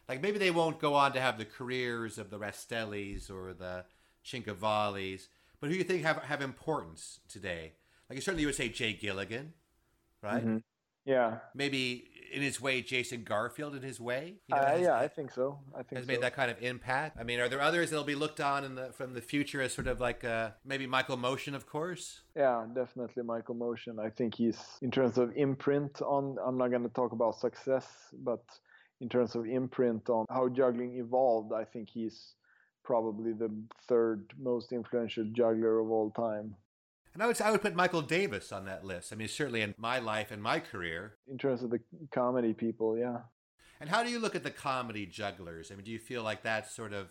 [0.10, 3.86] like maybe they won't go on to have the careers of the Rastellis or the
[4.26, 5.28] Cinquevallis,
[5.60, 7.74] but who do you think have have importance today?
[8.10, 9.54] Like certainly you would say Jay Gilligan,
[10.22, 10.44] right?
[10.44, 10.58] Mm-hmm.
[11.06, 11.38] Yeah.
[11.54, 14.36] Maybe in his way, Jason Garfield in his way?
[14.48, 15.60] You know, uh, yeah, I think so.
[15.74, 16.12] I think has so.
[16.12, 17.18] made that kind of impact.
[17.20, 19.74] I mean, are there others that'll be looked on in the from the future as
[19.74, 22.22] sort of like uh, maybe Michael Moschen, of course?
[22.36, 24.00] Yeah, definitely Michael Moschen.
[24.00, 26.38] I think he's in terms of imprint on.
[26.46, 28.44] I'm not going to talk about success, but
[29.02, 32.36] in terms of imprint on how juggling evolved, I think he's
[32.84, 33.52] probably the
[33.88, 36.56] third most influential juggler of all time.
[37.16, 39.14] And I would I would put Michael Davis on that list.
[39.14, 41.16] I mean, certainly in my life and my career.
[41.32, 41.80] In terms of the
[42.12, 43.20] comedy people, yeah.
[43.80, 45.72] And how do you look at the comedy jugglers?
[45.72, 47.08] I mean, do you feel like that's sort of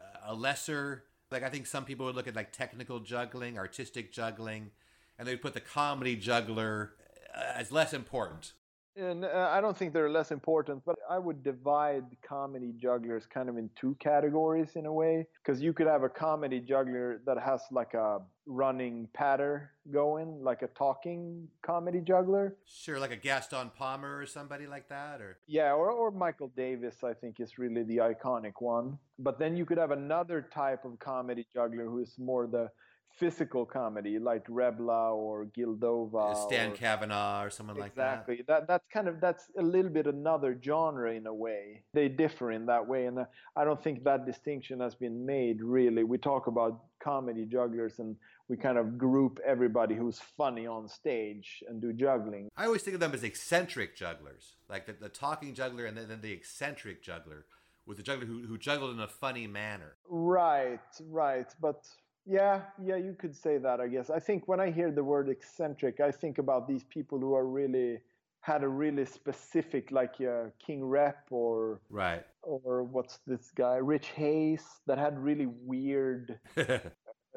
[0.00, 1.04] uh, a lesser?
[1.30, 4.70] Like I think some people would look at like technical juggling, artistic juggling,
[5.18, 6.94] and they would put the comedy juggler
[7.36, 8.54] uh, as less important.
[8.96, 13.50] And uh, I don't think they're less important, but I would divide comedy jugglers kind
[13.50, 15.26] of in two categories in a way.
[15.44, 20.62] Because you could have a comedy juggler that has like a running patter going, like
[20.62, 22.56] a talking comedy juggler.
[22.66, 27.02] Sure, like a Gaston Palmer or somebody like that, or yeah, or or Michael Davis.
[27.04, 28.98] I think is really the iconic one.
[29.18, 32.70] But then you could have another type of comedy juggler who is more the
[33.18, 37.82] physical comedy like Rebla or Gildova, Stan or, Kavanagh or someone exactly.
[37.82, 38.32] like that.
[38.32, 38.44] Exactly.
[38.48, 41.82] That that's kind of that's a little bit another genre in a way.
[41.92, 43.24] They differ in that way, and uh,
[43.56, 46.04] I don't think that distinction has been made really.
[46.04, 48.16] We talk about comedy jugglers and
[48.48, 52.48] we kind of group everybody who's funny on stage and do juggling.
[52.56, 56.08] I always think of them as eccentric jugglers, like the, the talking juggler and then,
[56.08, 57.46] then the eccentric juggler
[57.86, 59.96] with the juggler who, who juggled in a funny manner.
[60.08, 61.46] Right, right.
[61.60, 61.86] But
[62.26, 64.10] yeah, yeah, you could say that, I guess.
[64.10, 67.46] I think when I hear the word eccentric, I think about these people who are
[67.46, 68.00] really
[68.40, 74.08] had a really specific, like uh, King Repp or right, or what's this guy, Rich
[74.16, 76.38] Hayes, that had really weird,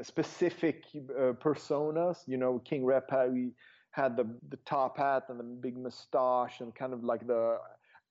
[0.03, 2.17] specific uh, personas.
[2.27, 3.51] You know, King Repp had,
[3.91, 7.57] had the the top hat and the big mustache and kind of like the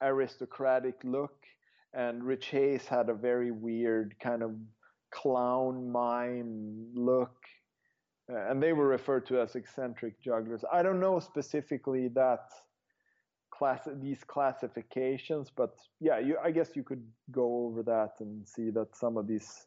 [0.03, 1.45] aristocratic look,
[1.95, 4.53] and Rich Hayes had a very weird kind of
[5.11, 7.35] clown mime look.
[8.31, 10.65] Uh, and they were referred to as eccentric jugglers.
[10.73, 12.51] I don't know specifically that
[13.57, 18.71] class these classifications, but yeah, you, I guess you could go over that and see
[18.71, 19.67] that some of these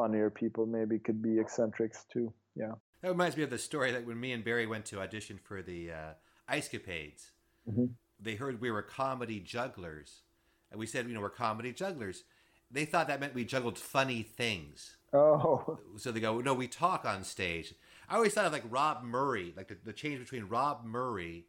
[0.00, 2.32] funnier people maybe could be eccentrics too.
[2.54, 2.72] Yeah.
[3.02, 5.62] That reminds me of the story that when me and Barry went to audition for
[5.62, 6.12] the uh,
[6.48, 7.30] Ice Capades,
[7.68, 7.86] mm-hmm.
[8.18, 10.22] they heard we were comedy jugglers,
[10.70, 12.24] and we said, you know, we're comedy jugglers
[12.70, 14.96] they thought that meant we juggled funny things.
[15.12, 15.78] Oh.
[15.96, 17.74] So they go, no, we talk on stage.
[18.08, 21.46] I always thought of like Rob Murray, like the, the change between Rob Murray,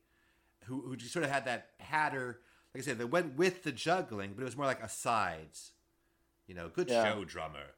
[0.65, 2.41] who, who just sort of had that patter,
[2.73, 5.71] like I said, that went with the juggling, but it was more like asides.
[6.47, 7.05] You know, good yeah.
[7.05, 7.75] show drummer.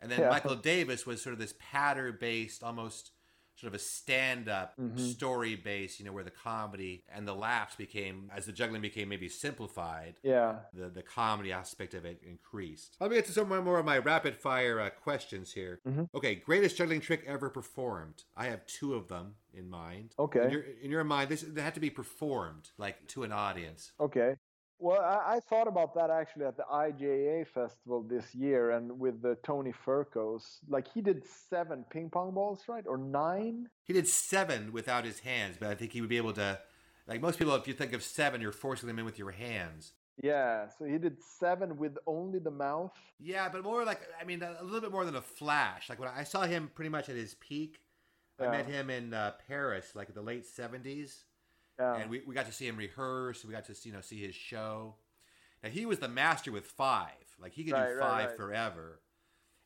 [0.00, 0.30] And then yeah.
[0.30, 3.12] Michael Davis was sort of this patter based, almost
[3.56, 4.98] sort of a stand-up Mhm.
[4.98, 9.10] story based, you know, where the comedy and the laughs became as the juggling became
[9.10, 10.18] maybe simplified.
[10.22, 10.60] Yeah.
[10.72, 12.96] The, the comedy aspect of it increased.
[13.00, 15.80] Let me get to some more of my rapid fire uh, questions here.
[15.86, 16.08] Mhm.
[16.14, 18.24] Okay, greatest juggling trick ever performed.
[18.34, 20.14] I have two of them in mind.
[20.18, 20.44] Okay.
[20.44, 23.92] In your, in your mind, this they had to be performed like to an audience.
[24.00, 24.36] Okay.
[24.80, 29.20] Well, I, I thought about that actually at the IJA festival this year, and with
[29.20, 33.68] the Tony Furcos, like he did seven ping pong balls, right, or nine?
[33.84, 36.58] He did seven without his hands, but I think he would be able to.
[37.06, 39.92] Like most people, if you think of seven, you're forcing them in with your hands.
[40.22, 40.68] Yeah.
[40.78, 42.92] So he did seven with only the mouth.
[43.18, 45.90] Yeah, but more like I mean, a little bit more than a flash.
[45.90, 47.80] Like when I saw him pretty much at his peak,
[48.38, 51.24] I met him in uh, Paris, like in the late '70s,
[51.80, 51.96] Yeah.
[51.96, 53.44] and we, we got to see him rehearse.
[53.44, 54.94] We got to you know see his show.
[55.64, 57.08] Now he was the master with five.
[57.40, 58.36] Like he could Right, do right, five right.
[58.36, 59.00] forever,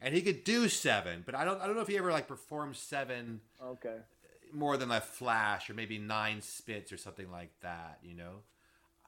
[0.00, 1.22] and he could do seven.
[1.26, 3.96] But I don't I don't know if he ever like performed seven okay.
[4.52, 7.98] more than a flash or maybe nine spits or something like that.
[8.02, 8.42] You know,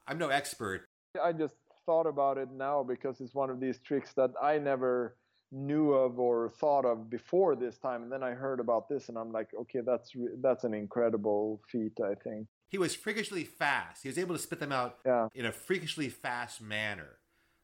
[0.07, 0.85] I'm no expert.
[1.23, 1.55] I just
[1.85, 5.15] thought about it now because it's one of these tricks that I never
[5.51, 9.17] knew of or thought of before this time, and then I heard about this, and
[9.17, 12.47] I'm like, okay, that's re- that's an incredible feat, I think.
[12.69, 14.03] He was freakishly fast.
[14.03, 15.27] He was able to spit them out Yeah.
[15.33, 17.17] in a freakishly fast manner.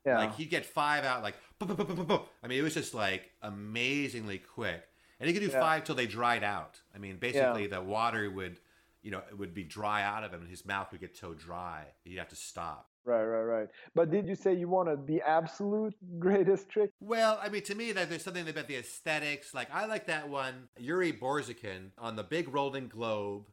[0.05, 0.17] Yeah.
[0.17, 2.21] Like he'd get five out like boom, boom, boom, boom.
[2.43, 4.83] I mean, it was just like amazingly quick.
[5.19, 5.59] And he could do Yeah.
[5.59, 6.81] five till they dried out.
[6.93, 8.59] I mean, basically the water would,
[9.01, 11.33] you know, it would be dry out of him and his mouth would get so
[11.33, 12.89] dry he'd have to stop.
[13.05, 13.69] Right, right, right.
[13.93, 16.91] But did you say you wanted the absolute greatest trick?
[17.01, 19.53] Well, I mean, to me, that there's something about the aesthetics.
[19.53, 23.47] Like I like that one, Yuri Borzykin on the big rolling globe.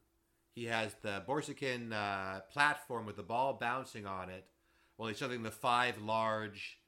[0.54, 4.44] He has the Borzykin uh, platform with the ball bouncing on it,
[4.96, 6.78] while he's shoving the five large,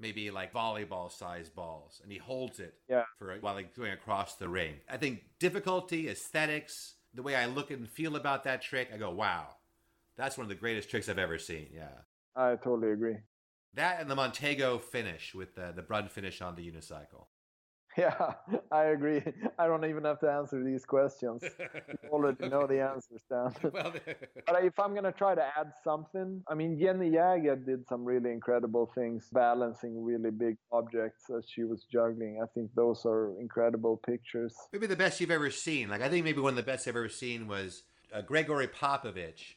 [0.00, 3.04] maybe like volleyball sized balls, and he holds it Yeah.
[3.18, 4.74] for while he's going across the ring.
[4.90, 9.10] I think difficulty, aesthetics, the way I look and feel about that trick, I go,
[9.10, 9.48] wow,
[10.16, 11.68] that's one of the greatest tricks I've ever seen.
[11.72, 11.98] Yeah.
[12.34, 13.18] I totally agree.
[13.74, 17.26] That and the Montego finish with the, the Brunn finish on the unicycle.
[17.98, 18.34] Yeah,
[18.70, 19.22] I agree.
[19.58, 21.42] I don't even have to answer these questions.
[21.88, 23.54] You already know the answers, Dan.
[23.72, 23.92] well,
[24.46, 28.30] But if I'm gonna try to add something, I mean, Jenny Jaeger did some really
[28.30, 32.40] incredible things, balancing really big objects as she was juggling.
[32.42, 34.54] I think those are incredible pictures.
[34.72, 35.88] maybe the best you've ever seen.
[35.90, 37.82] Like I think maybe one of the best I've ever seen was
[38.12, 39.54] uh, Gregory Popovich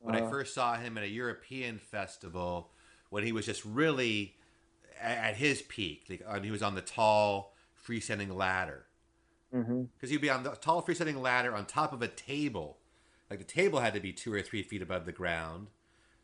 [0.00, 0.30] when I Uh-huh.
[0.30, 2.70] first saw him at a European festival
[3.10, 4.36] when he was just really
[5.00, 6.04] at, at his peak.
[6.08, 7.54] Like, uh, he was on the tall
[7.88, 8.86] freestanding ladder
[9.98, 12.76] because he'd be on the tall freestanding ladder on top of a table.
[13.30, 15.68] Like the table had to be two or three feet above the ground.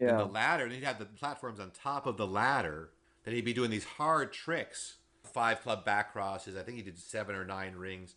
[0.01, 2.91] and the ladder, and he'd have the platforms on top of the ladder.
[3.25, 6.57] Then he'd be doing these hard tricks, five club back crosses.
[6.57, 8.17] I think he did seven or nine rings.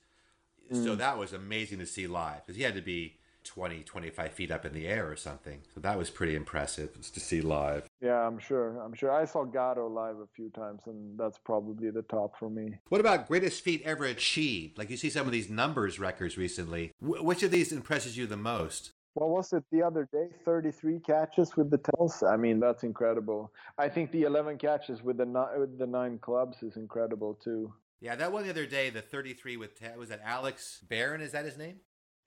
[0.71, 0.97] So Mm.
[0.97, 3.17] that was amazing to see live because he had to be
[3.47, 5.61] 20, 25 feet up in the air or something.
[5.73, 7.87] So that was pretty impressive to see live.
[8.01, 8.79] yeah, I'm sure.
[8.81, 9.11] I'm sure.
[9.11, 12.75] I saw Gatto live a few times, and that's probably the top for me.
[12.89, 14.77] What about greatest feat ever achieved?
[14.77, 16.91] Like you see some of these numbers records recently.
[16.99, 18.91] Wh- which of these impresses you the most?
[19.13, 20.27] What was it the other day?
[20.45, 22.21] 33 catches with the tails.
[22.21, 23.51] I mean, that's incredible.
[23.77, 27.73] I think the 11 catches with the ni- with the nine clubs is incredible too.
[27.99, 31.19] Yeah, that one the other day, the 33 with, ta- was that Alex Barron?
[31.21, 31.77] Is that his name?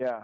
[0.01, 0.23] Yeah,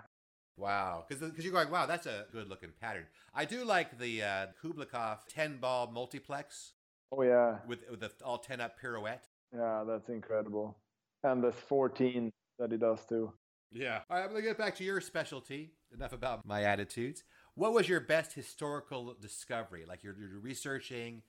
[0.57, 3.07] Wow, because you're going, wow, that's a good looking pattern.
[3.35, 6.73] I do like the uh, Kublikov 10 ball multiplex
[7.13, 9.29] Oh yeah, with, with the all 10 up pirouette.
[9.55, 10.77] yeah, that's incredible.
[11.23, 13.33] And the 14 that he does too.
[13.71, 14.01] Yeah.
[14.09, 15.73] All right, I'm going to get back to your specialty.
[15.95, 17.23] Enough about my attitudes.
[17.55, 19.85] What was your best historical discovery?
[19.87, 21.23] Like you're, you're researching.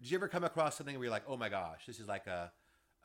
[0.00, 2.26] Did you ever come across something where you're like, oh my gosh, this is like
[2.26, 2.52] a,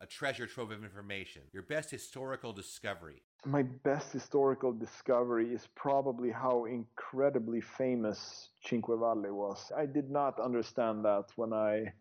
[0.02, 1.42] a treasure trove of information?
[1.52, 3.22] Your best historical discovery.
[3.46, 9.72] My best historical discovery is probably how incredibly famous Cinquevalli was.
[9.76, 11.94] I did not understand that when I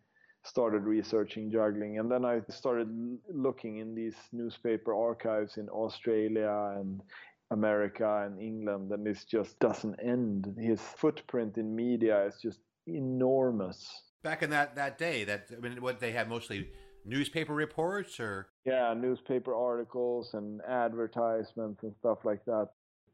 [0.43, 1.99] started researching juggling.
[1.99, 2.89] And then I started
[3.31, 7.01] looking in these newspaper archives in Australia and
[7.51, 10.55] America and England, and it just doesn't end.
[10.59, 14.03] His footprint in media is just enormous.
[14.23, 16.69] Back in that, that day, that I mean, what they had mostly
[17.05, 22.69] newspaper reports or Yeah, newspaper articles and advertisements and stuff like that.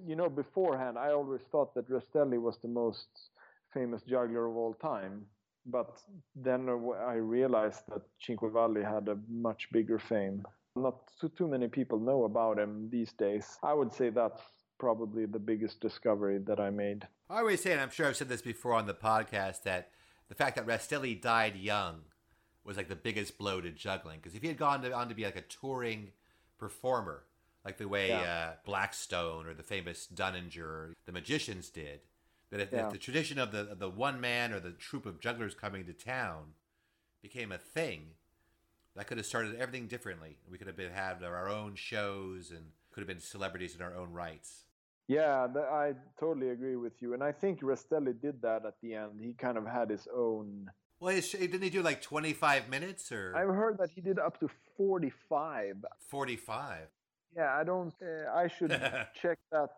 [0.06, 3.08] You know, beforehand, I always thought that Rastelli was the most
[3.74, 5.26] famous juggler of all time.
[5.66, 6.00] But
[6.36, 10.44] then I realized that Cinquevalli had a much bigger fame.
[10.76, 13.58] Not too, too many people know about him these days.
[13.64, 14.42] I would say that's
[14.78, 17.08] probably the biggest discovery that I made.
[17.30, 19.90] I always say, and I'm sure I've said this before on the podcast, that
[20.30, 22.02] the fact that Rastelli died young
[22.66, 24.20] was like the biggest blow to juggling.
[24.20, 26.12] Because if he had gone to, on to be like a touring
[26.58, 27.24] performer,
[27.64, 28.22] like the way Yeah.
[28.22, 32.02] uh, Blackstone or the famous Dunninger the magicians did.
[32.50, 32.88] That if, Yeah.
[32.88, 35.86] if the tradition of the of the one man or the troupe of jugglers coming
[35.86, 36.54] to town
[37.22, 38.12] became a thing,
[38.96, 40.38] that could have started everything differently.
[40.50, 43.96] We could have been had our own shows and could have been celebrities in our
[43.96, 44.64] own rights.
[45.08, 49.20] Yeah, I totally agree with you, and I think Rastelli did that at the end.
[49.22, 50.72] He kind of had his own.
[51.06, 54.40] Well, didn't he do like twenty five minutes or I've heard that he did up
[54.40, 55.86] to forty-five.
[56.00, 56.88] forty five?
[57.38, 57.94] Yeah, I don't.
[58.02, 58.72] Uh, I should
[59.22, 59.70] check that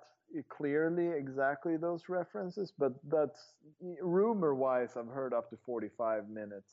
[0.47, 3.55] clearly exactly those references, but that's
[4.01, 4.95] rumor-wise.
[4.95, 6.71] I've heard up to forty-five minutes,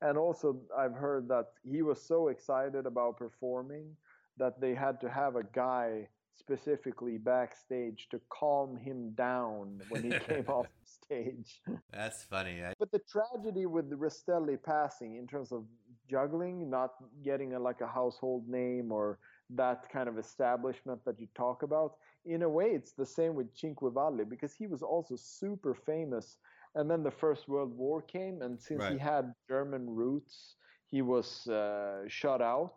[0.00, 3.96] and also I've heard that he was so excited about performing
[4.36, 6.06] that they had to have a guy
[6.38, 11.60] specifically backstage to calm him down when he came off stage.
[11.92, 12.62] That's funny.
[12.64, 15.64] I, But the tragedy with the Rastelli passing in terms of
[16.08, 19.18] juggling, not getting a, like a household name or
[19.50, 23.56] that kind of establishment that you talk about, in a way, it's the same with
[23.56, 26.38] Cinquevalli because he was also super famous.
[26.74, 30.56] And then the First World War came, and since he had German roots,
[30.86, 32.74] he was uh, shut out.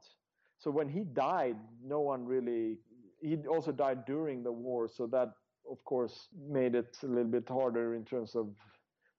[0.58, 2.78] So when he died, no one really.
[3.22, 5.34] He also died during the war, so that
[5.70, 8.50] of course made it a little bit harder in terms of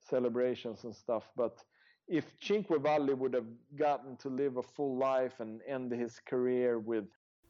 [0.00, 1.30] celebrations and stuff.
[1.36, 1.62] But
[2.08, 3.46] if Cinque Valle would have
[3.76, 7.04] gotten to live a full life and end his career with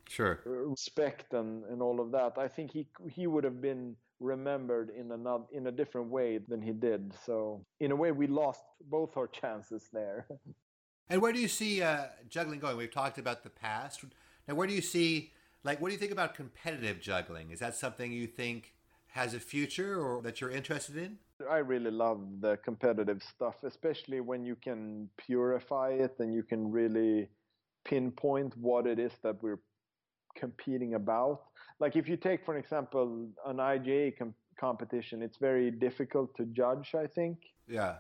[0.08, 0.40] sure.
[0.44, 5.12] respect and, and all of that, I think he he would have been remembered in
[5.12, 7.12] another in a different way than he did.
[7.24, 10.26] So in a way, we lost both our chances there.
[11.10, 12.76] And where do you see uh, juggling going?
[12.76, 14.04] We've talked about the past.
[14.46, 15.32] Now, where do you see,
[15.64, 17.50] like, what do you think about competitive juggling?
[17.50, 18.74] Is that something you think
[19.08, 21.18] has a future or that you're interested in?
[21.50, 26.70] I really love the competitive stuff, especially when you can purify it and you can
[26.70, 27.28] really
[27.84, 29.60] pinpoint what it is that we're
[30.36, 31.42] competing about.
[31.78, 36.94] Like if you take, for example, an IJA com- competition, it's very difficult to judge,
[36.94, 37.38] I think.
[37.68, 37.96] Yeah.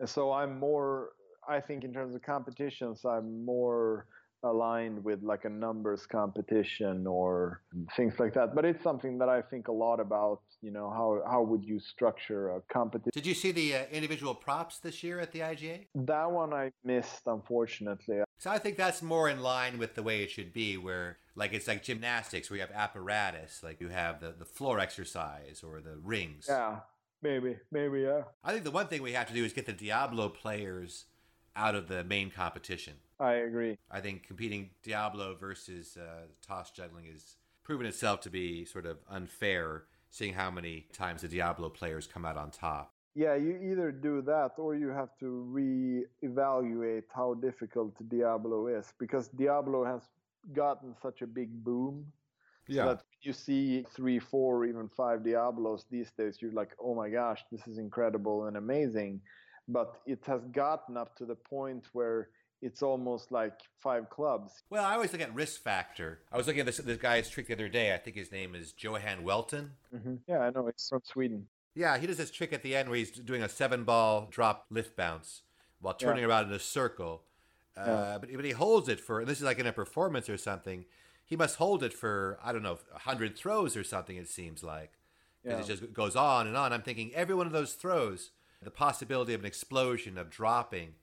[0.00, 1.10] And so I'm more,
[1.48, 4.06] I think in terms of competitions, I'm more
[4.42, 7.62] aligned with like a numbers competition or
[7.96, 8.54] things like that.
[8.54, 11.78] But it's something that I think a lot about, you know, how, how would you
[11.78, 13.10] structure a competition?
[13.12, 15.86] Did you see the uh, individual props this year at the IJA?
[15.94, 18.20] That one I missed, unfortunately.
[18.38, 21.52] So I think that's more in line with the way it should be, where like
[21.52, 25.80] it's like gymnastics, where you have apparatus, like you have the, the floor exercise or
[25.80, 26.46] the rings.
[26.48, 26.80] Yeah,
[27.22, 28.22] maybe, maybe, yeah.
[28.42, 31.04] I think the one thing we have to do is get the Diablo players
[31.54, 32.94] out of the main competition.
[33.20, 33.76] I agree.
[33.90, 38.96] I think competing Diablo versus uh, toss juggling has proven itself to be sort of
[39.08, 42.94] unfair, seeing how many times the Diablo players come out on top.
[43.14, 49.28] Yeah, you either do that or you have to re-evaluate how difficult Diablo is because
[49.28, 50.02] Diablo has
[50.54, 52.06] gotten such a big boom
[52.70, 57.08] so that you see three, four, even five Diablos these days, you're like, oh my
[57.10, 59.20] gosh, this is incredible and amazing.
[59.68, 62.28] But it has gotten up to the point where
[62.62, 64.62] it's almost like five clubs.
[64.70, 66.20] Well, I always look at risk factor.
[66.32, 67.94] I was looking at this, this guy's trick the other day.
[67.94, 69.72] I think his name is Johan Welton.
[69.90, 70.66] hmm Yeah, I know.
[70.68, 71.46] It's from Sweden.
[71.74, 74.66] Yeah, he does this trick at the end where he's doing a seven ball drop
[74.70, 75.42] lift bounce
[75.80, 77.22] while turning around in a circle.
[77.76, 78.18] Uh, Yeah.
[78.20, 80.84] but, but he holds it for, and this is like in a performance or something,
[81.24, 84.92] he must hold it for, I don't know, 100 throws or something, it seems like.
[85.42, 85.74] Because Yeah.
[85.74, 86.72] it just goes on and on.
[86.72, 90.94] I'm thinking every one of those throws, the possibility of an explosion, of dropping.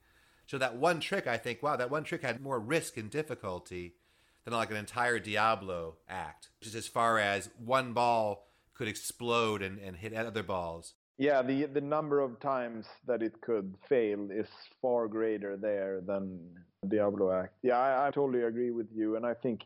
[0.48, 3.96] So that one trick, I think, wow, that one trick had more risk and difficulty
[4.46, 6.50] than like an entire Diablo act.
[6.62, 10.94] Just as far as one ball could explode and, and hit other balls.
[11.18, 14.48] Yeah, the the number of times that it could fail is
[14.82, 16.40] far greater there than
[16.88, 17.54] Diablo Act.
[17.64, 19.64] Yeah, I, I totally agree with you, and I think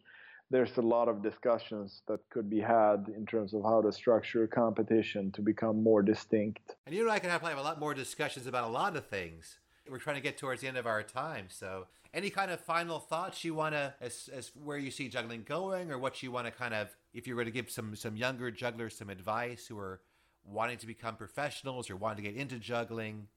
[0.50, 4.44] there's a lot of discussions that could be had in terms of how to structure
[4.44, 6.76] a competition to become more distinct.
[6.86, 9.08] And you and I can have, have a lot more discussions about a lot of
[9.08, 9.60] things.
[9.90, 13.00] We're trying to get towards the end of our time, so any kind of final
[13.00, 16.46] thoughts you want to, as, as where you see juggling going, or what you want
[16.46, 19.78] to kind of, if you were to give some some younger jugglers some advice who
[19.80, 20.02] are
[20.44, 23.28] wanting to become professionals or wanting to get into juggling,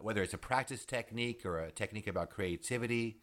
[0.00, 3.18] whether it's a practice technique or a technique about creativity,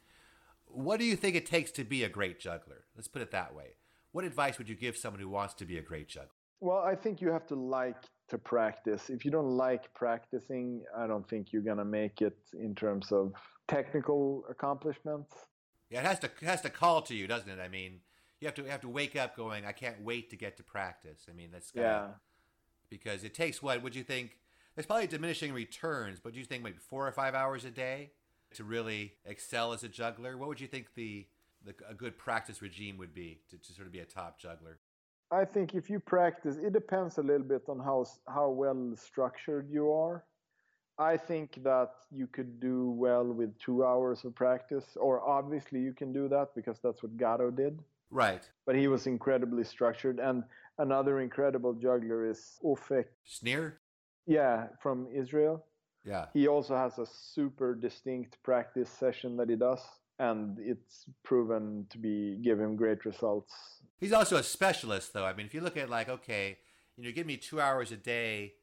[0.65, 2.85] what do you think it takes to be a great juggler?
[2.95, 3.75] Let's put it that way.
[4.11, 6.29] What advice would you give someone who wants to be a great juggler?
[6.59, 9.09] Well, I think you have to like to practice.
[9.09, 13.33] If you don't like practicing, I don't think you're gonna make it in terms of
[13.67, 15.35] technical accomplishments.
[15.89, 17.59] Yeah, it has to it has to call to you, doesn't it?
[17.59, 17.99] I mean,
[18.39, 20.63] you have to you have to wake up going, I can't wait to get to
[20.63, 21.27] practice.
[21.29, 22.07] I mean, that's Yeah.
[22.89, 24.37] because it takes what would you think?
[24.75, 28.11] There's probably diminishing returns, but do you think maybe four or five hours a day
[28.53, 30.37] to really excel as a juggler?
[30.37, 31.27] What would you think the
[31.63, 34.79] the, a good practice regime would be to, to sort of be a top juggler?
[35.31, 39.69] I think if you practice, it depends a little bit on how how well structured
[39.69, 40.25] you are.
[40.97, 45.93] I think that you could do well with two hours of practice, or obviously you
[45.93, 47.79] can do that because that's what Gatto did.
[48.11, 48.47] Right.
[48.65, 50.19] But he was incredibly structured.
[50.19, 50.43] And
[50.77, 53.05] another incredible juggler is Ofek.
[53.25, 53.73] Snir?
[54.27, 55.65] Yeah, from Israel.
[56.03, 56.25] Yeah.
[56.33, 59.81] He also has a super distinct practice session that he does
[60.19, 63.53] and it's proven to be give him great results.
[64.01, 65.25] He's also a specialist, though.
[65.25, 66.57] I mean, if you look at like, okay,
[66.97, 68.53] you know, give me two hours a day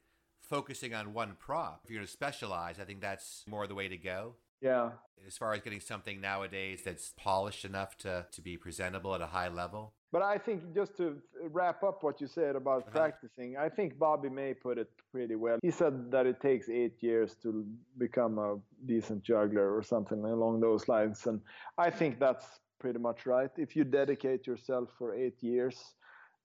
[0.41, 1.81] focusing on one prop.
[1.83, 4.35] If you're going to specialize, I think that's more the way to go.
[4.61, 4.91] Yeah.
[5.25, 9.27] As far as getting something nowadays that's polished enough to, to be presentable at a
[9.27, 9.93] high level.
[10.11, 11.17] But I think just to
[11.51, 12.91] wrap up what you said about uh-huh.
[12.91, 15.59] practicing, I think Bobby May put it pretty well.
[15.61, 17.65] He said that it takes eight years to
[17.97, 21.25] become a decent juggler or something along those lines.
[21.27, 21.41] And
[21.77, 23.51] I think that's pretty much right.
[23.57, 25.75] If you dedicate yourself for eight years,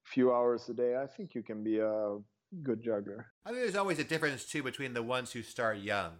[0.04, 2.18] a few hours a day, I think you can be a
[2.62, 3.26] good juggler.
[3.44, 6.12] I think there's always a difference too between the ones who start young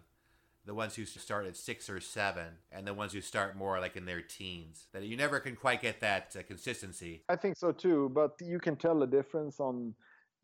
[0.65, 3.95] the ones who start at six or seven and the ones who start more like
[3.95, 4.87] in their teens.
[4.93, 7.23] That you never can quite get that uh, consistency.
[7.29, 9.93] I think so too, but you can tell the difference on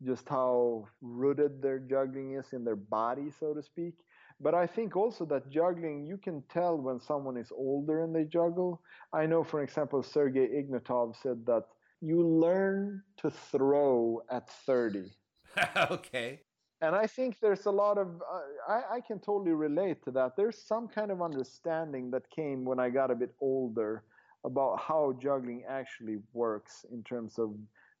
[0.04, 3.94] just how rooted their juggling is in their body, so to speak.
[4.42, 8.24] But I think also that juggling, you can tell when someone is older and they
[8.24, 8.82] juggle.
[9.12, 11.64] I know, for example, Sergei Ignatov said that
[12.00, 15.12] you learn to throw at 30.
[15.90, 16.40] okay
[16.82, 20.36] and I think there's a lot of uh, I, I, can totally relate to that.
[20.36, 24.02] There's some kind of understanding that came when I got a bit older
[24.44, 27.54] about how juggling actually works in terms of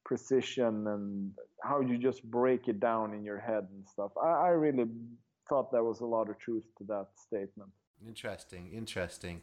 [0.04, 1.30] precision and
[1.62, 4.10] how you just break it down in your head and stuff.
[4.20, 4.86] I, I really
[5.48, 7.70] thought there was a lot of truth to that statement.
[8.06, 9.42] Interesting, interesting.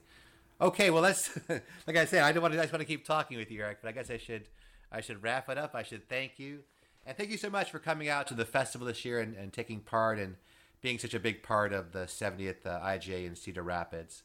[0.61, 1.37] Okay, well, let's
[1.87, 2.59] like I said, I don't want to.
[2.59, 4.49] I just want to keep talking with you, Eric, but I guess I should
[4.91, 5.75] I should wrap it up.
[5.75, 6.63] I should thank you
[7.05, 9.51] and thank you so much for coming out to the festival this year and, and
[9.51, 10.35] taking part and
[10.81, 14.23] being such a big part of the 70th uh, IJA in Cedar Rapids.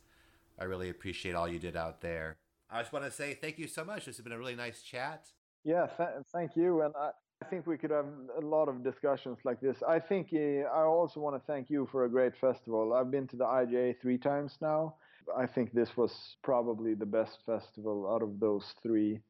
[0.58, 2.36] I really appreciate all you did out there.
[2.70, 4.04] I just want to say thank you so much.
[4.04, 5.28] This has been a really nice chat.
[5.64, 6.82] Yeah, th- thank you.
[6.82, 7.10] And I,
[7.44, 8.06] I, think we could have
[8.38, 9.82] a lot of discussions like this.
[9.86, 12.94] I think uh, I also want to thank you for a great festival.
[12.94, 14.94] I've been to the IJA three times now.
[15.36, 19.20] I think this was probably the best festival out of those three.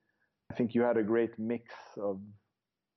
[0.51, 2.21] I think you had a great mix of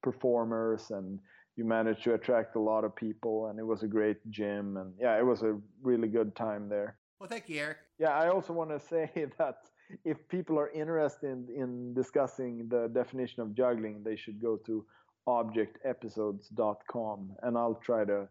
[0.03, 1.19] performers and
[1.55, 4.93] you managed to attract a lot of people and it was a great gym and
[4.99, 8.53] yeah it was a really good time there well thank you eric yeah i also
[8.53, 9.09] want to say
[9.39, 9.57] that
[10.05, 14.85] if people are interested in discussing the definition of juggling they should go to
[15.27, 18.27] objectepisodes.com and i'll try to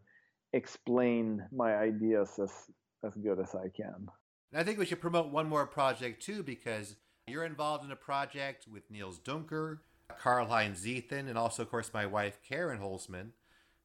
[0.52, 2.50] explain my ideas as
[3.04, 4.08] as good as i can
[4.52, 7.96] and i think we should promote one more project too because you're involved in a
[7.96, 9.78] project with niels duinker
[10.18, 13.30] Karl Heinz Ziethen, and also, of course, my wife, Karen Holzman,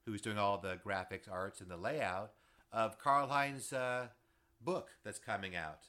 [0.06, 2.32] who's doing all the graphics arts and the layout
[2.72, 4.08] of Karl Heinz's uh,
[4.62, 5.88] book that's coming out.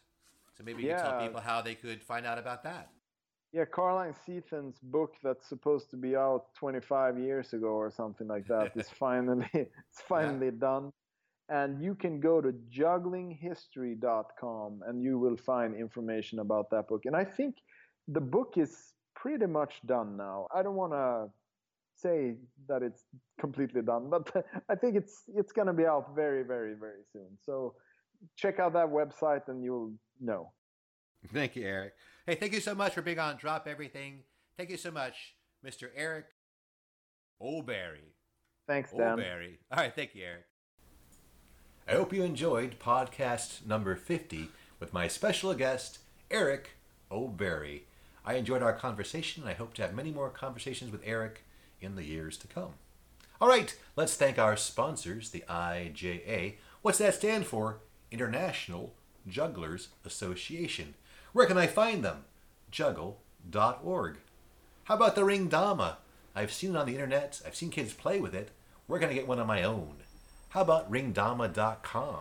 [0.56, 1.02] So maybe you yeah.
[1.02, 2.90] can tell people how they could find out about that.
[3.52, 8.48] Yeah, Heinz Ziethen's book that's supposed to be out 25 years ago or something like
[8.48, 10.58] that is finally it's finally yeah.
[10.58, 10.90] done.
[11.50, 17.04] And you can go to jugglinghistory.com and you will find information about that book.
[17.04, 17.56] And I think
[18.08, 20.48] the book is pretty much done now.
[20.54, 21.28] I don't want to
[21.94, 22.36] say
[22.68, 23.04] that it's
[23.38, 27.36] completely done, but I think it's it's going to be out very, very, very soon.
[27.38, 27.74] So
[28.36, 30.52] check out that website and you'll know.
[31.32, 31.94] Thank you, Eric.
[32.26, 34.20] Hey, thank you so much for being on Drop Everything.
[34.56, 35.88] Thank you so much, Mr.
[35.96, 36.26] Eric
[37.42, 37.98] Åberg.
[38.68, 39.18] Thanks, Dan.
[39.18, 39.58] Åberg.
[39.70, 40.44] All right, thank you, Eric.
[41.88, 45.98] I hope you enjoyed podcast number 50 with my special guest,
[46.30, 46.70] Eric
[47.10, 47.82] Åberg.
[48.24, 51.42] I enjoyed our conversation, and I hope to have many more conversations with Eric
[51.80, 52.74] in the years to come.
[53.40, 56.54] All right, let's thank our sponsors, the IJA.
[56.82, 57.80] What's that stand for?
[58.12, 58.94] International
[59.26, 60.94] Jugglers Association.
[61.32, 62.24] Where can I find them?
[62.70, 64.16] Juggle.org.
[64.84, 65.98] How about the ring dama?
[66.34, 67.40] I've seen it on the internet.
[67.46, 68.50] I've seen kids play with it.
[68.86, 69.96] Where can I get one of my own?
[70.50, 72.20] How about ringdama.com?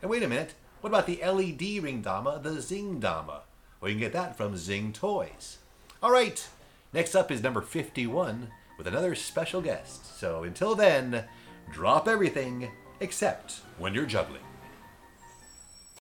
[0.00, 3.42] And wait a minute, what about the LED ring dama, the Zing Dama?
[3.80, 5.58] Well, you can get that from Zing Toys.
[6.00, 6.46] All right,
[6.92, 10.18] next up is number 51 with another special guest.
[10.18, 11.24] So until then,
[11.72, 12.70] drop everything
[13.00, 14.42] except when you're juggling.